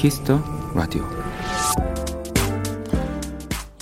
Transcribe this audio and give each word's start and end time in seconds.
Kiss 0.00 0.24
the 0.24 0.42
Radio 0.74 1.06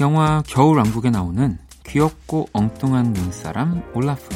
영화 0.00 0.43
겨울왕국에 0.48 1.11
나오는 1.11 1.57
귀엽고 1.87 2.48
엉뚱한 2.53 3.12
눈사람 3.12 3.85
올라프 3.95 4.29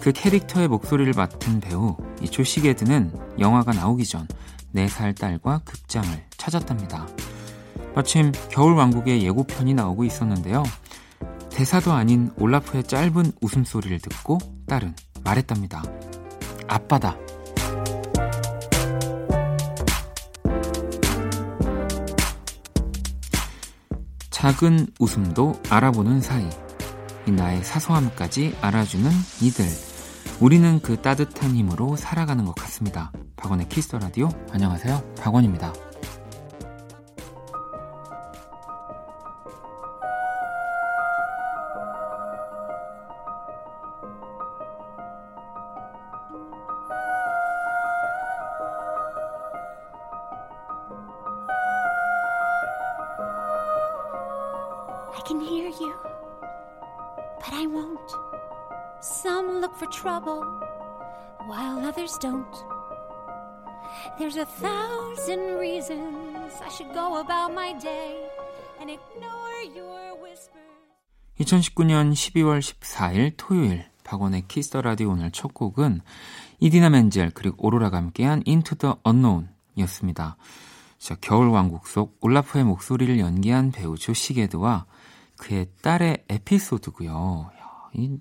그 0.00 0.10
캐릭터의 0.10 0.66
목소리를 0.66 1.12
맡은 1.12 1.60
배우 1.60 1.96
이 2.20 2.26
조시 2.26 2.42
게드는 2.42 3.12
영화가 3.38 3.74
나오기 3.74 4.04
전 4.06 4.26
4살 4.74 5.16
딸과 5.16 5.60
극장을 5.64 6.08
찾았답니다. 6.36 7.06
마침 7.94 8.32
겨울왕국의 8.50 9.22
예고편이 9.22 9.74
나오고 9.74 10.02
있었는데요. 10.02 10.64
대사도 11.50 11.92
아닌 11.92 12.32
올라프의 12.36 12.82
짧은 12.82 13.32
웃음소리를 13.40 14.00
듣고 14.00 14.38
딸은 14.66 14.96
말했답니다. 15.22 15.84
아빠다. 16.66 17.16
작은 24.38 24.86
웃음도 25.00 25.60
알아보는 25.68 26.20
사이. 26.20 26.48
이 27.26 27.32
나의 27.32 27.64
사소함까지 27.64 28.56
알아주는 28.60 29.10
이들. 29.42 29.64
우리는 30.38 30.78
그 30.78 31.02
따뜻한 31.02 31.56
힘으로 31.56 31.96
살아가는 31.96 32.44
것 32.44 32.54
같습니다. 32.54 33.10
박원의 33.34 33.68
Kiss 33.68 33.85
the 33.85 33.98
Radio. 33.98 34.28
안녕하세요. 34.52 35.14
박원입니다. 35.18 35.72
'Cause 55.18 55.34
while 61.48 61.78
others 61.84 62.16
don't. 62.18 62.54
There's 64.18 64.36
a 64.36 64.44
thousand 64.60 65.58
reasons 65.58 66.52
I 66.62 66.68
should 66.68 66.92
go 66.92 67.18
about 67.18 67.52
my 67.52 67.72
day 67.80 68.28
and 68.78 68.90
ignore 68.90 69.62
your 69.74 70.14
whispers. 70.22 70.54
2019년 71.40 72.12
12월 72.12 72.60
14일 72.60 73.32
토요일 73.36 73.86
박원의 74.04 74.44
키스터 74.48 74.82
라디오 74.82 75.10
오늘 75.10 75.30
첫 75.32 75.54
곡은 75.54 76.00
이디나 76.60 76.90
멘젤 76.90 77.30
그리고 77.34 77.56
오로라가 77.58 77.96
함께한 77.96 78.42
Into 78.46 78.76
the 78.76 78.94
Unknown이었습니다. 79.06 80.36
자, 80.98 81.14
겨울왕국 81.20 81.86
속 81.86 82.18
올라프의 82.20 82.64
목소리를 82.64 83.18
연기한 83.18 83.70
배우 83.70 83.96
조시게드와 83.96 84.86
그의 85.36 85.68
딸의 85.82 86.24
에피소드고요. 86.28 87.50
야, 87.58 87.90
이, 87.94 88.18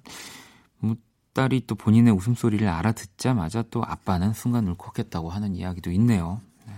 뭐, 0.79 0.95
딸이 1.33 1.63
또 1.67 1.75
본인의 1.75 2.13
웃음소리를 2.13 2.67
알아듣자마자 2.67 3.63
또 3.69 3.83
아빠는 3.83 4.33
순간 4.33 4.67
울컥했다고 4.67 5.29
하는 5.29 5.55
이야기도 5.55 5.91
있네요. 5.91 6.41
네. 6.65 6.73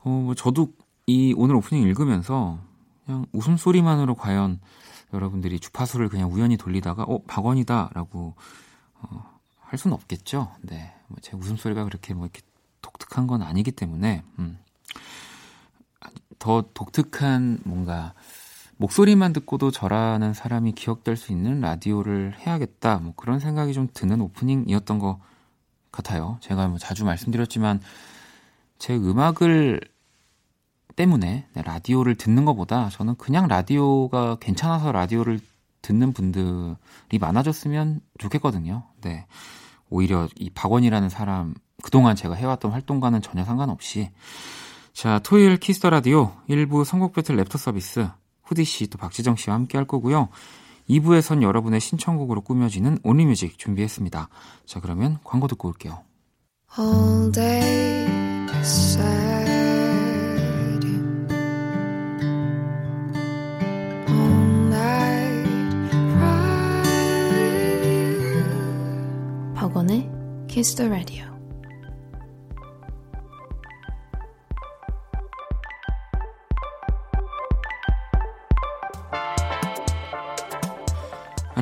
어, 0.00 0.08
뭐 0.08 0.34
저도 0.34 0.72
이 1.06 1.34
오늘 1.36 1.54
오프닝 1.56 1.82
읽으면서 1.84 2.58
그냥 3.04 3.26
웃음소리만으로 3.32 4.14
과연 4.16 4.60
여러분들이 5.12 5.60
주파수를 5.60 6.08
그냥 6.08 6.32
우연히 6.32 6.56
돌리다가 6.56 7.04
어 7.04 7.22
박원이다라고 7.28 8.34
어, 9.02 9.40
할 9.60 9.78
수는 9.78 9.94
없겠죠. 9.94 10.50
네, 10.62 10.92
뭐 11.08 11.18
제 11.20 11.36
웃음소리가 11.36 11.84
그렇게 11.84 12.14
뭐 12.14 12.24
이렇게 12.26 12.40
독특한 12.80 13.26
건 13.28 13.42
아니기 13.42 13.70
때문에 13.70 14.24
음. 14.40 14.58
더 16.38 16.64
독특한 16.74 17.58
뭔가 17.64 18.14
목소리만 18.76 19.32
듣고도 19.32 19.70
저라는 19.70 20.34
사람이 20.34 20.72
기억될 20.72 21.16
수 21.16 21.32
있는 21.32 21.60
라디오를 21.60 22.34
해야겠다. 22.38 22.98
뭐 22.98 23.12
그런 23.16 23.38
생각이 23.38 23.72
좀 23.72 23.88
드는 23.92 24.20
오프닝이었던 24.20 24.98
것 24.98 25.20
같아요. 25.92 26.38
제가 26.40 26.68
뭐 26.68 26.78
자주 26.78 27.04
말씀드렸지만 27.04 27.80
제 28.78 28.94
음악을 28.96 29.80
때문에 30.96 31.46
네, 31.52 31.62
라디오를 31.62 32.14
듣는 32.14 32.44
것보다 32.44 32.88
저는 32.90 33.16
그냥 33.16 33.48
라디오가 33.48 34.36
괜찮아서 34.36 34.92
라디오를 34.92 35.40
듣는 35.82 36.12
분들이 36.12 37.18
많아졌으면 37.20 38.00
좋겠거든요. 38.18 38.84
네. 39.02 39.26
오히려 39.90 40.28
이 40.36 40.50
박원이라는 40.50 41.08
사람 41.08 41.54
그동안 41.82 42.16
제가 42.16 42.34
해왔던 42.34 42.72
활동과는 42.72 43.22
전혀 43.22 43.44
상관없이 43.44 44.10
자 44.94 45.18
토요일 45.18 45.58
Kiss 45.58 45.76
the 45.76 45.90
Radio 45.90 46.32
1부 46.48 46.84
선곡 46.84 47.12
배틀 47.12 47.36
애프터 47.36 47.58
서비스 47.58 48.08
후디 48.44 48.64
씨, 48.64 48.86
또 48.88 48.98
박재정 48.98 49.36
씨와 49.36 49.56
함께 49.56 49.78
할 49.78 49.86
거고요. 49.86 50.28
2부에선 50.88 51.42
여러분의 51.42 51.80
신청곡으로 51.80 52.42
꾸며지는 52.42 52.98
only 53.02 53.27
music 53.27 53.58
준비했습니다. 53.58 54.28
자, 54.66 54.80
그러면 54.80 55.18
광고 55.24 55.48
듣고 55.48 55.68
올게요. 55.68 56.02
All 56.78 57.32
day 57.32 58.46
sad. 58.60 59.50
All 64.08 64.66
night. 64.66 65.48
박원의 69.54 70.10
Kiss 70.48 70.74
the 70.76 70.90
Radio. 70.90 71.33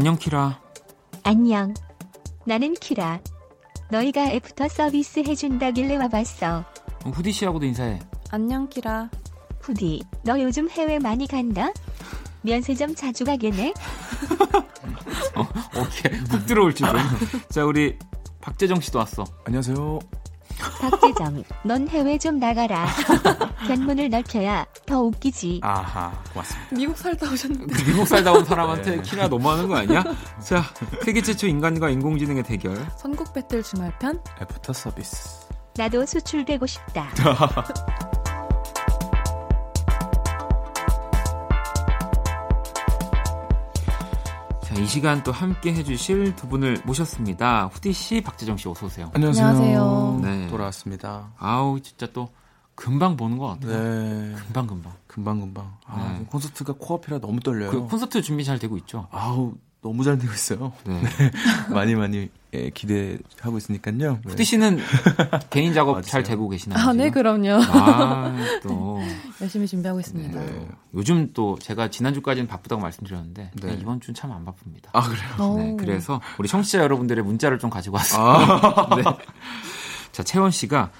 안녕 0.02 0.18
키라. 0.18 0.58
안녕. 1.22 1.74
나는 2.44 2.74
키라. 2.74 3.20
너희가 3.88 4.32
애프터 4.32 4.66
서비스 4.66 5.20
해준다길래 5.20 5.94
와봤어. 5.96 6.64
후디 7.04 7.30
씨하고도 7.30 7.66
인사해. 7.66 8.00
안녕 8.32 8.68
키라. 8.68 9.08
후디, 9.60 10.02
너 10.24 10.40
요즘 10.42 10.68
해외 10.70 10.98
많이 10.98 11.28
간다? 11.28 11.70
면세점 12.40 12.96
자주 12.96 13.24
가겠네? 13.24 13.74
어, 15.36 15.46
오케이. 15.76 16.18
훅 16.18 16.46
들어올 16.46 16.74
줄은. 16.74 16.94
자, 17.48 17.64
우리 17.64 17.96
박재정 18.40 18.80
씨도 18.80 18.98
왔어. 18.98 19.22
안녕하세요. 19.44 20.00
박재정, 20.80 21.44
넌 21.62 21.86
해외 21.86 22.18
좀 22.18 22.40
나가라. 22.40 22.88
견문을 23.66 24.10
넓혀야 24.10 24.66
더 24.86 25.00
웃기지. 25.02 25.60
아하, 25.62 26.10
고맙습니다. 26.32 26.76
미국 26.76 26.98
살다 26.98 27.30
오셨는데. 27.30 27.74
그 27.74 27.90
미국 27.90 28.06
살다 28.06 28.32
온 28.32 28.44
사람한테 28.44 28.96
네. 28.96 29.02
키가 29.02 29.28
너무하는 29.28 29.68
거 29.68 29.76
아니야? 29.76 30.02
자, 30.44 30.62
세계 31.04 31.22
최초 31.22 31.46
인간과 31.46 31.90
인공지능의 31.90 32.42
대결. 32.42 32.76
선곡 32.96 33.32
배틀 33.32 33.62
주말편. 33.62 34.20
애프터 34.42 34.72
서비스. 34.72 35.46
나도 35.76 36.04
수출되고 36.04 36.66
싶다. 36.66 37.08
자, 44.62 44.74
이 44.80 44.86
시간 44.86 45.22
또 45.22 45.32
함께 45.32 45.74
해주실 45.74 46.36
두 46.36 46.48
분을 46.48 46.80
모셨습니다. 46.84 47.66
후디 47.72 47.92
씨, 47.92 48.20
박재정 48.22 48.56
씨, 48.56 48.68
어서 48.68 48.86
오세요. 48.86 49.10
안녕하세요. 49.14 50.20
네. 50.22 50.46
돌아왔습니다. 50.48 51.32
아우, 51.38 51.80
진짜 51.80 52.06
또 52.12 52.28
금방 52.82 53.16
보는 53.16 53.38
것 53.38 53.46
같아요. 53.46 53.70
네. 53.80 54.34
금방 54.46 54.66
금방. 54.66 54.92
금방 55.06 55.40
금방. 55.40 55.72
아, 55.86 56.16
네. 56.18 56.24
콘서트가 56.28 56.74
코앞이라 56.78 57.20
너무 57.20 57.38
떨려요. 57.38 57.70
그 57.70 57.80
콘서트 57.86 58.20
준비 58.22 58.44
잘 58.44 58.58
되고 58.58 58.76
있죠? 58.78 59.06
아우, 59.12 59.54
너무 59.82 60.02
잘 60.02 60.18
되고 60.18 60.32
있어요. 60.32 60.72
네. 60.84 61.00
네. 61.00 61.30
많이 61.72 61.94
많이 61.94 62.28
예, 62.54 62.70
기대하고 62.70 63.56
있으니까요. 63.58 64.14
네. 64.14 64.20
후디 64.26 64.44
씨는 64.44 64.80
개인 65.50 65.72
작업 65.74 66.02
잘 66.02 66.24
되고 66.24 66.48
계시나요? 66.48 66.88
아, 66.88 66.92
네, 66.92 67.10
그럼요. 67.10 67.62
아, 67.70 68.34
또 68.64 69.00
열심히 69.40 69.68
준비하고 69.68 70.00
있습니다. 70.00 70.40
네. 70.40 70.68
요즘 70.94 71.30
또 71.34 71.56
제가 71.60 71.88
지난주까지는 71.88 72.48
바쁘다고 72.48 72.82
말씀드렸는데 72.82 73.52
네. 73.62 73.78
이번 73.80 74.00
주는 74.00 74.12
참 74.14 74.32
안 74.32 74.44
바쁩니다. 74.44 74.90
아, 74.92 75.02
그래요? 75.02 75.54
네, 75.56 75.76
그래서 75.78 76.20
우리 76.36 76.48
청취자 76.48 76.80
여러분들의 76.80 77.22
문자를 77.22 77.60
좀 77.60 77.70
가지고 77.70 77.96
왔어요. 77.98 78.26
아. 78.26 78.96
네. 78.96 79.04
자, 80.10 80.22
채원 80.24 80.50
씨가 80.50 80.90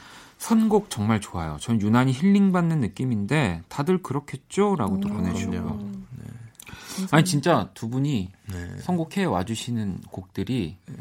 선곡 0.42 0.90
정말 0.90 1.20
좋아요. 1.20 1.56
전 1.60 1.80
유난히 1.80 2.12
힐링받는 2.12 2.80
느낌인데 2.80 3.62
다들 3.68 4.02
그렇겠죠? 4.02 4.74
라고 4.74 4.98
또 4.98 5.08
보내주셨고요. 5.08 5.92
네. 6.18 7.06
아니 7.12 7.24
진짜 7.24 7.70
두 7.74 7.88
분이 7.88 8.32
네. 8.50 8.76
선곡해 8.78 9.24
와주시는 9.24 10.00
곡들이 10.10 10.78
네. 10.86 10.94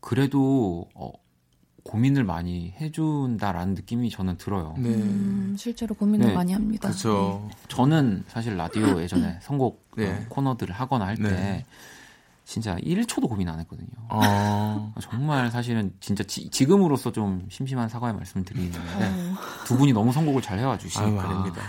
그래도 0.00 0.88
어, 0.94 1.12
고민을 1.84 2.24
많이 2.24 2.74
해준다라는 2.80 3.74
느낌이 3.74 4.10
저는 4.10 4.36
들어요. 4.36 4.74
네. 4.78 4.88
음, 4.88 5.54
실제로 5.56 5.94
고민을 5.94 6.26
네. 6.26 6.34
많이 6.34 6.52
합니다. 6.52 6.88
그렇죠. 6.88 7.48
저는 7.68 8.24
사실 8.26 8.56
라디오 8.56 9.00
예전에 9.00 9.38
선곡 9.42 9.90
네. 9.96 10.10
어, 10.10 10.24
코너들을 10.28 10.74
하거나 10.74 11.06
할때 11.06 11.22
네. 11.22 11.66
진짜 12.46 12.76
1초도 12.76 13.28
고민 13.28 13.48
안 13.48 13.58
했거든요. 13.60 13.88
어. 14.08 14.94
정말 15.02 15.50
사실은 15.50 15.92
진짜 16.00 16.22
지, 16.24 16.64
금으로서 16.64 17.10
좀 17.10 17.44
심심한 17.50 17.88
사과의 17.88 18.14
말씀을 18.14 18.44
드리는데 18.44 18.78
두 19.66 19.76
분이 19.76 19.92
너무 19.92 20.12
선곡을 20.12 20.40
잘 20.40 20.58
해와 20.60 20.78
주시니까. 20.78 21.28
아닙니다. 21.28 21.60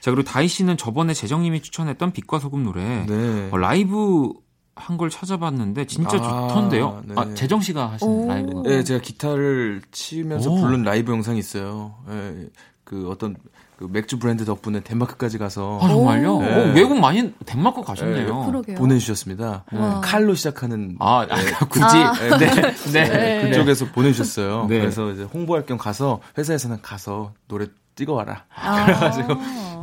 자 0.00 0.10
그리고 0.10 0.28
다희 0.28 0.48
씨는 0.48 0.76
저번에 0.76 1.14
재정님이 1.14 1.62
추천했던 1.62 2.12
빛과 2.12 2.40
소금 2.40 2.62
노래 2.62 3.06
네. 3.06 3.48
어, 3.50 3.56
라이브 3.56 4.32
한 4.74 4.96
걸 4.96 5.10
찾아봤는데 5.10 5.86
진짜 5.86 6.16
아, 6.16 6.48
좋던데요. 6.48 7.02
네. 7.06 7.14
아 7.16 7.34
재정 7.34 7.60
씨가 7.60 7.92
하신 7.92 8.08
오. 8.08 8.26
라이브. 8.28 8.62
네, 8.64 8.82
제가 8.84 9.00
기타를 9.00 9.82
치면서 9.90 10.50
오. 10.50 10.56
부른 10.60 10.82
라이브 10.82 11.12
영상이 11.12 11.38
있어요. 11.38 11.94
예, 12.10 12.48
그 12.84 13.08
어떤 13.10 13.36
그 13.76 13.88
맥주 13.90 14.18
브랜드 14.18 14.44
덕분에 14.44 14.80
덴마크까지 14.80 15.38
가서 15.38 15.78
아 15.82 15.88
정말요? 15.88 16.32
오. 16.34 16.36
오, 16.38 16.40
네. 16.42 16.72
외국 16.74 16.98
많이 16.98 17.32
덴마크 17.44 17.82
가셨네요. 17.82 18.46
그러게요. 18.46 18.76
보내주셨습니다. 18.76 19.64
와. 19.72 20.00
칼로 20.02 20.34
시작하는 20.34 20.96
아, 21.00 21.26
아, 21.28 21.36
네, 21.36 21.52
굳이 21.68 21.84
아. 21.84 22.12
네, 22.38 22.46
네. 22.92 23.04
네. 23.04 23.50
그쪽에서 23.50 23.86
보내주셨어요. 23.86 24.66
네. 24.68 24.78
그래서 24.80 25.10
이제 25.10 25.22
홍보할 25.24 25.66
겸 25.66 25.78
가서 25.78 26.20
회사에서는 26.38 26.80
가서 26.80 27.32
노래 27.48 27.66
찍어와라. 27.94 28.44
아. 28.54 28.84
그래가지고 28.86 29.34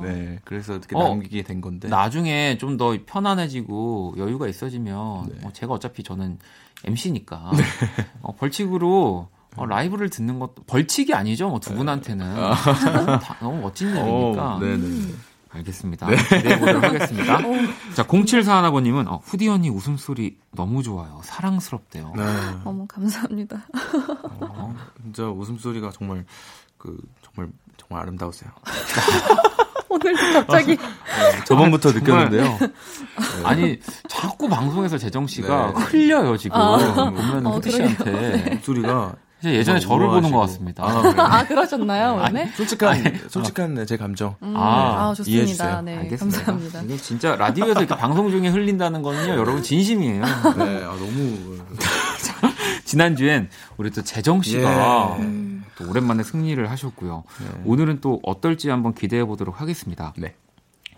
네, 0.03 0.39
그래서 0.45 0.75
어떻게 0.75 0.95
어, 0.95 1.03
남기게 1.09 1.43
된 1.43 1.61
건데. 1.61 1.87
나중에 1.89 2.57
좀 2.57 2.77
더 2.77 2.95
편안해지고 3.05 4.15
여유가 4.17 4.47
있어지면 4.47 5.27
네. 5.29 5.47
어, 5.47 5.51
제가 5.51 5.73
어차피 5.73 6.01
저는 6.03 6.39
MC니까 6.85 7.51
어, 8.21 8.33
벌칙으로 8.35 9.27
어, 9.57 9.65
라이브를 9.65 10.09
듣는 10.09 10.39
것도 10.39 10.63
벌칙이 10.67 11.13
아니죠. 11.13 11.49
뭐 11.49 11.59
두 11.59 11.73
분한테는 11.75 12.35
다, 13.19 13.35
너무 13.41 13.61
멋진 13.61 13.89
일이니까. 13.89 14.55
어, 14.55 14.59
네네. 14.59 15.11
알겠습니다. 15.51 16.07
기대해 16.07 16.59
보도록 16.59 16.83
하겠습니다. 16.83 17.39
자, 17.95 18.03
0741아버님은 18.05 19.07
어, 19.07 19.19
후디 19.23 19.49
언니 19.49 19.69
웃음소리 19.69 20.37
너무 20.51 20.83
좋아요. 20.83 21.19
사랑스럽대요. 21.23 22.13
네. 22.15 22.23
어머 22.65 22.85
감사합니다. 22.85 23.65
어, 24.39 24.75
진짜 25.01 25.27
웃음소리가 25.27 25.89
정말 25.91 26.23
그 26.79 26.97
정말 27.21 27.51
정말 27.77 28.01
아름다우세요. 28.03 28.49
오늘도 29.89 30.33
갑자기 30.33 30.77
네, 30.77 31.43
저번부터 31.45 31.89
아. 31.89 31.91
느꼈는데요. 31.93 32.59
아니, 33.43 33.79
자꾸 34.07 34.47
방송에서 34.47 34.99
재정 34.99 35.25
씨가 35.27 35.73
네. 35.75 35.83
흘려요, 35.83 36.37
지금. 36.37 36.57
보면 36.59 37.45
어, 37.47 37.51
후디 37.55 37.71
씨한테. 37.71 38.49
목소리가 38.53 39.15
이제 39.39 39.53
예전에 39.55 39.79
저를 39.79 40.07
보는 40.07 40.31
우아하시고. 40.31 40.37
것 40.37 40.39
같습니다. 40.41 40.83
아, 40.85 41.01
그래요? 41.01 41.15
아 41.17 41.47
그러셨나요 41.47 42.23
오늘? 42.27 42.47
솔직한 42.55 43.19
솔직한 43.29 43.73
네, 43.73 43.85
제 43.85 43.97
감정. 43.97 44.35
음, 44.43 44.53
아, 44.55 45.09
아, 45.09 45.13
좋습니다. 45.15 45.45
주세요. 45.47 45.81
네 45.81 45.97
알겠습니다. 45.97 46.43
감사합니다. 46.43 46.81
이게 46.81 46.97
진짜 46.97 47.35
라디오에서 47.35 47.79
이렇게 47.79 47.95
방송 47.95 48.29
중에 48.29 48.49
흘린다는 48.49 49.01
거는요, 49.01 49.33
여러분 49.33 49.63
진심이에요. 49.63 50.23
네, 50.23 50.83
아, 50.83 50.89
너무 50.89 51.57
지난 52.83 53.15
주엔 53.15 53.49
우리 53.77 53.89
또 53.91 54.03
재정 54.03 54.41
씨가 54.41 55.17
예. 55.21 55.58
또 55.79 55.89
오랜만에 55.89 56.23
승리를 56.23 56.69
하셨고요. 56.69 57.23
네. 57.39 57.61
오늘은 57.65 58.01
또 58.01 58.19
어떨지 58.23 58.69
한번 58.69 58.93
기대해 58.93 59.25
보도록 59.25 59.61
하겠습니다. 59.61 60.13
네. 60.17 60.35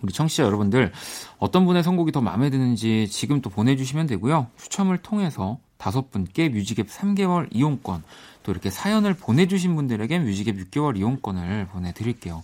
우리 0.01 0.11
청취자 0.11 0.43
여러분들 0.43 0.91
어떤 1.37 1.65
분의 1.65 1.83
선곡이 1.83 2.11
더 2.11 2.21
마음에 2.21 2.49
드는지 2.49 3.07
지금 3.09 3.41
또 3.41 3.49
보내주시면 3.49 4.07
되고요. 4.07 4.47
추첨을 4.57 4.97
통해서 4.97 5.59
다섯 5.77 6.09
분께 6.09 6.49
뮤직앱 6.49 6.87
3개월 6.87 7.47
이용권 7.51 8.03
또 8.43 8.51
이렇게 8.51 8.69
사연을 8.71 9.13
보내주신 9.13 9.75
분들에게 9.75 10.19
뮤직앱 10.19 10.57
6개월 10.57 10.97
이용권을 10.97 11.67
보내드릴게요. 11.67 12.43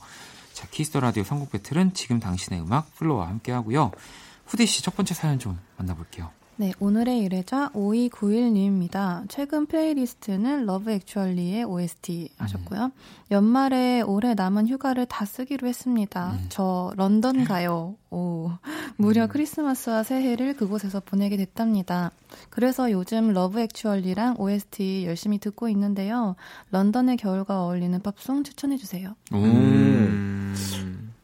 자 0.53 0.67
Kiss 0.69 0.86
the 0.86 0.99
Radio 0.99 1.23
선곡 1.23 1.51
배틀은 1.51 1.93
지금 1.93 2.19
당신의 2.19 2.61
음악 2.61 2.93
FLO와 2.95 3.27
함께 3.27 3.51
하고요. 3.51 3.91
후디 4.45 4.65
씨 4.65 4.81
첫 4.83 4.95
번째 4.95 5.13
사연 5.13 5.39
좀 5.39 5.59
만나볼게요. 5.77 6.29
네, 6.59 6.73
오늘의 6.79 7.19
의뢰자 7.19 7.69
5291님입니다. 7.69 9.25
최근 9.29 9.67
playlist는 9.67 10.65
Love 10.65 10.89
Actually의 10.89 11.63
OST 11.63 12.29
하셨고요. 12.35 12.91
연말에 13.29 14.01
올해 14.01 14.33
남은 14.33 14.67
휴가를 14.67 15.05
다 15.05 15.23
쓰기로 15.25 15.67
했습니다. 15.67 16.35
저 16.49 16.91
런던 16.97 17.43
가요. 17.43 17.95
오. 18.09 18.49
무려 18.95 19.27
크리스마스와 19.27 20.01
새해를 20.01 20.55
그곳에서 20.55 20.99
보내게 20.99 21.37
됐답니다. 21.37 22.09
그래서 22.49 22.91
요즘 22.91 23.33
Love 23.33 23.59
Actually랑 23.59 24.37
OST 24.39 25.05
열심히 25.05 25.37
듣고 25.37 25.69
있는데요. 25.69 26.35
런던의 26.71 27.17
겨울과 27.17 27.65
어울리는 27.65 28.01
팝송 28.01 28.43
추천해주세요. 28.43 29.15
음. 29.33 30.55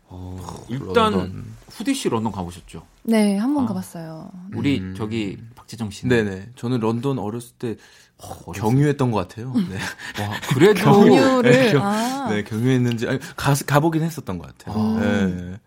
어, 0.10 0.40
일단 0.70 1.12
런던. 1.12 1.53
후디 1.78 1.94
씨 1.94 2.10
런던 2.10 2.32
가보셨죠? 2.32 2.86
네, 3.04 3.38
한번 3.38 3.64
아. 3.66 3.68
가봤어요. 3.68 4.30
우리 4.56 4.80
음. 4.80 4.94
저기 4.96 5.38
박재정 5.56 5.90
씨는 5.92 6.26
네네. 6.26 6.50
저는 6.56 6.80
런던 6.80 7.18
어렸을 7.20 7.54
때 7.58 7.76
어렸을 8.18 8.62
경유했던 8.62 9.12
것 9.12 9.28
같아요. 9.28 9.54
네. 9.54 9.76
와, 10.24 10.40
그래도 10.54 10.84
경유를 10.84 11.52
네, 11.52 11.72
경- 11.72 11.82
아. 11.84 12.30
네, 12.30 12.44
경유했는지 12.44 13.08
아니, 13.08 13.20
가 13.36 13.54
가보긴 13.66 14.04
했었던 14.04 14.38
것 14.38 14.56
같아요. 14.58 14.82
아. 14.82 15.00
네. 15.00 15.58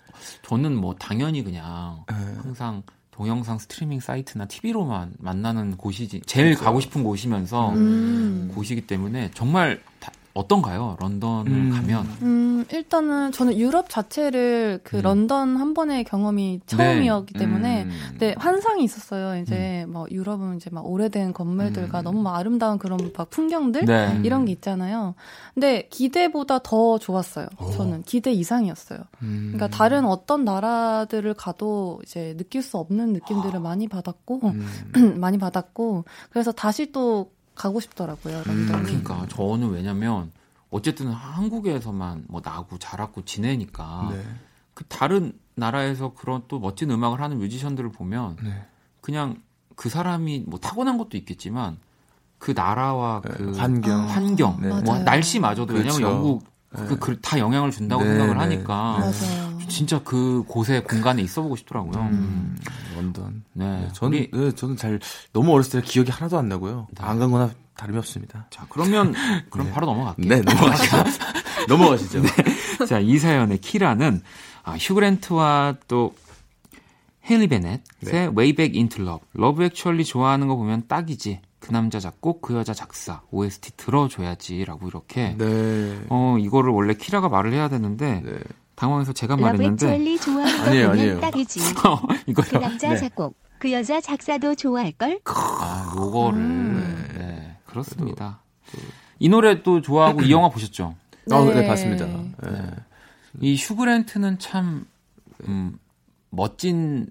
저는 0.43 0.77
뭐 0.77 0.95
당연히 0.99 1.43
그냥 1.43 2.05
네. 2.09 2.15
항상 2.43 2.83
동영상 3.11 3.59
스트리밍 3.59 3.99
사이트나 4.01 4.45
TV로만 4.47 5.15
만나는 5.19 5.77
곳이지 5.77 6.23
제일 6.27 6.55
가고 6.55 6.81
싶은 6.81 7.03
곳이면서 7.03 7.71
음. 7.71 8.53
곳이기 8.55 8.87
때문에 8.87 9.31
정말 9.35 9.81
다- 10.01 10.13
어떤가요? 10.37 10.97
런던을 11.01 11.51
음. 11.51 11.71
가면 11.71 12.09
음, 12.23 12.65
일단은 12.71 13.33
저는 13.33 13.57
유럽 13.57 13.89
자체를 13.89 14.81
그 14.85 14.99
음. 14.99 15.03
런던 15.03 15.57
한 15.57 15.75
번의 15.75 16.05
경험이 16.05 16.61
처음이었기 16.67 17.33
네. 17.33 17.39
때문에 17.39 17.85
음. 17.85 17.91
네, 18.19 18.35
환상이 18.39 18.85
있었어요. 18.85 19.41
이제 19.41 19.87
뭐 19.89 20.07
유럽은 20.11 20.57
이제 20.57 20.71
막 20.71 20.87
오래된 20.87 21.33
건물들과 21.33 22.01
음. 22.01 22.05
너무 22.05 22.23
막 22.23 22.37
아름다운 22.37 22.79
그런 22.79 22.99
막 23.17 23.31
풍경들 23.31 23.87
네. 23.87 24.21
이런 24.23 24.45
게 24.45 24.53
있잖아요. 24.53 25.15
근데 25.55 25.89
기대보다 25.91 26.59
더 26.61 26.99
좋았어요. 26.99 27.49
저는 27.73 28.03
기대 28.03 28.33
이상이었어요. 28.33 29.01
음. 29.23 29.53
그러니까 29.55 29.69
다른 29.77 30.05
어떤 30.05 30.45
나라들을 30.45 31.33
가도 31.35 32.01
이제 32.05 32.35
느낄 32.37 32.63
수 32.63 32.77
없는 32.79 33.13
느낌들을 33.15 33.61
많이 33.61 33.89
받았고 33.89 34.41
음. 34.45 34.67
많이 35.19 35.39
받았고 35.39 36.05
그래서 36.31 36.53
다시 36.53 36.93
또 36.93 37.31
가고 37.57 37.81
싶더라고요. 37.81 38.43
런던이. 38.45 38.85
그러니까 38.85 39.27
저는 39.29 39.71
왜냐면 39.71 40.31
어쨌든 40.71 41.11
한국에서만 41.11 42.27
뭐 42.29 42.41
나고 42.45 42.79
자랐고 42.79 43.25
지내니까 43.25 44.11
네. 44.13 44.23
그 44.75 44.85
다른 44.85 45.33
나라에서 45.55 46.13
그런 46.15 46.43
또 46.49 46.61
멋진 46.61 46.91
음악을 46.91 47.21
하는 47.21 47.39
뮤지션들을 47.39 47.91
보면 47.91 48.37
네. 48.43 48.65
그냥 49.01 49.43
그 49.75 49.89
사람이 49.89 50.45
뭐 50.47 50.61
타고난 50.61 50.99
것도 50.99 51.17
있겠지만 51.17 51.79
그 52.39 52.53
나라와 52.55 53.23
네, 53.25 53.35
그 53.35 53.57
환경. 53.57 54.09
환경, 54.09 54.59
네. 54.61 54.69
뭐 54.69 54.83
맞아요. 54.83 55.05
날씨마저도 55.05 55.75
왜냐면 55.75 55.97
그렇죠. 55.97 56.15
영국 56.15 56.45
그, 56.69 56.99
그, 56.99 57.21
다 57.21 57.39
영향을 57.39 57.71
준다고 57.71 58.03
네, 58.03 58.11
생각을 58.11 58.35
네. 58.35 58.41
하니까 58.41 58.75
맞아요. 58.99 59.46
진짜 59.69 60.01
그 60.03 60.45
곳에 60.47 60.83
공간에 60.83 61.23
있어보고 61.23 61.57
싶더라고요. 61.57 62.03
음, 62.03 62.57
런던. 62.95 63.45
네, 63.53 63.83
네, 63.83 63.89
저는 63.93 64.27
네, 64.33 64.53
저는 64.53 64.77
잘 64.77 65.01
너무 65.33 65.53
어렸을 65.53 65.81
때 65.81 65.87
기억이 65.87 66.11
하나도 66.11 66.39
안 66.39 66.49
나고요. 66.49 66.89
네. 66.91 67.05
안간 67.05 67.31
거나 67.31 67.51
다름이 67.77 67.99
없습니다. 67.99 68.47
자 68.51 68.67
그러면 68.71 69.15
그럼 69.51 69.67
네. 69.67 69.73
바로 69.73 69.87
넘어갈게요. 69.87 70.29
네, 70.29 70.41
넘어가시죠. 70.41 70.97
넘어가시죠. 71.69 72.23
자, 72.87 73.01
이 73.01 73.19
사연의 73.19 73.59
키라는 73.59 74.23
아, 74.63 74.77
휴그랜트와 74.77 75.77
또 75.89 76.15
헤일리 77.29 77.49
베넷의 77.49 77.81
네. 78.01 78.27
Way 78.27 78.53
Back 78.53 78.79
Into 78.79 79.05
Love, 79.05 79.27
Love 79.33 79.65
Actually 79.65 80.05
좋아하는 80.05 80.47
거 80.49 80.57
보면 80.57 80.85
딱이지. 80.87 81.41
그 81.59 81.73
남자 81.73 81.99
작곡, 81.99 82.43
그 82.43 82.55
여자 82.55 82.73
작사, 82.75 83.23
OST 83.31 83.77
들어줘야지라고 83.77 84.87
이렇게 84.87 85.35
네. 85.37 85.99
어 86.09 86.37
이거를 86.39 86.73
원래 86.73 86.95
키라가 86.95 87.29
말을 87.29 87.53
해야 87.53 87.69
되는데 87.69 88.23
네. 88.25 88.39
당황해서 88.77 89.13
제가 89.13 89.37
말했는데 89.37 90.17
좋아하는 90.19 90.61
아니에요, 90.61 90.91
아니에요. 90.91 91.21
딱이지. 91.21 91.61
어, 91.87 91.99
이거요. 92.27 92.47
그 92.49 92.57
남자 92.59 92.91
네. 92.91 92.97
작곡, 92.97 93.35
그 93.59 93.73
여자 93.73 94.01
작사도 94.01 94.55
좋아할 94.55 94.93
걸? 94.93 95.19
아, 95.25 95.93
요거를 95.97 96.39
음. 96.39 97.09
네, 97.17 97.57
그렇습니다. 97.67 98.41
이 99.19 99.29
노래 99.29 99.63
또 99.63 99.81
좋아하고 99.81 100.23
이 100.23 100.31
영화 100.31 100.51
보셨죠? 100.51 100.95
아, 101.31 101.45
네, 101.45 101.55
네. 101.55 101.67
봤습니다. 101.67 102.07
네. 102.07 102.71
이 103.41 103.57
휴그랜트는 103.57 104.39
참 104.39 104.87
음, 105.49 105.79
멋진 106.31 107.09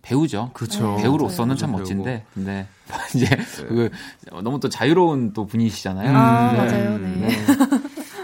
배우죠. 0.00 0.50
그렇죠. 0.54 0.96
배우로서는 0.96 1.56
참. 1.56 1.72
멋진데, 1.72 2.24
근데 2.34 2.66
이제 3.14 3.26
그 3.68 3.90
너무 4.42 4.58
또 4.60 4.68
자유로운 4.68 5.32
또 5.32 5.46
분이시잖아요. 5.46 6.16
아, 6.16 6.52
네. 6.52 6.58
맞아요. 6.58 6.98
네. 6.98 7.28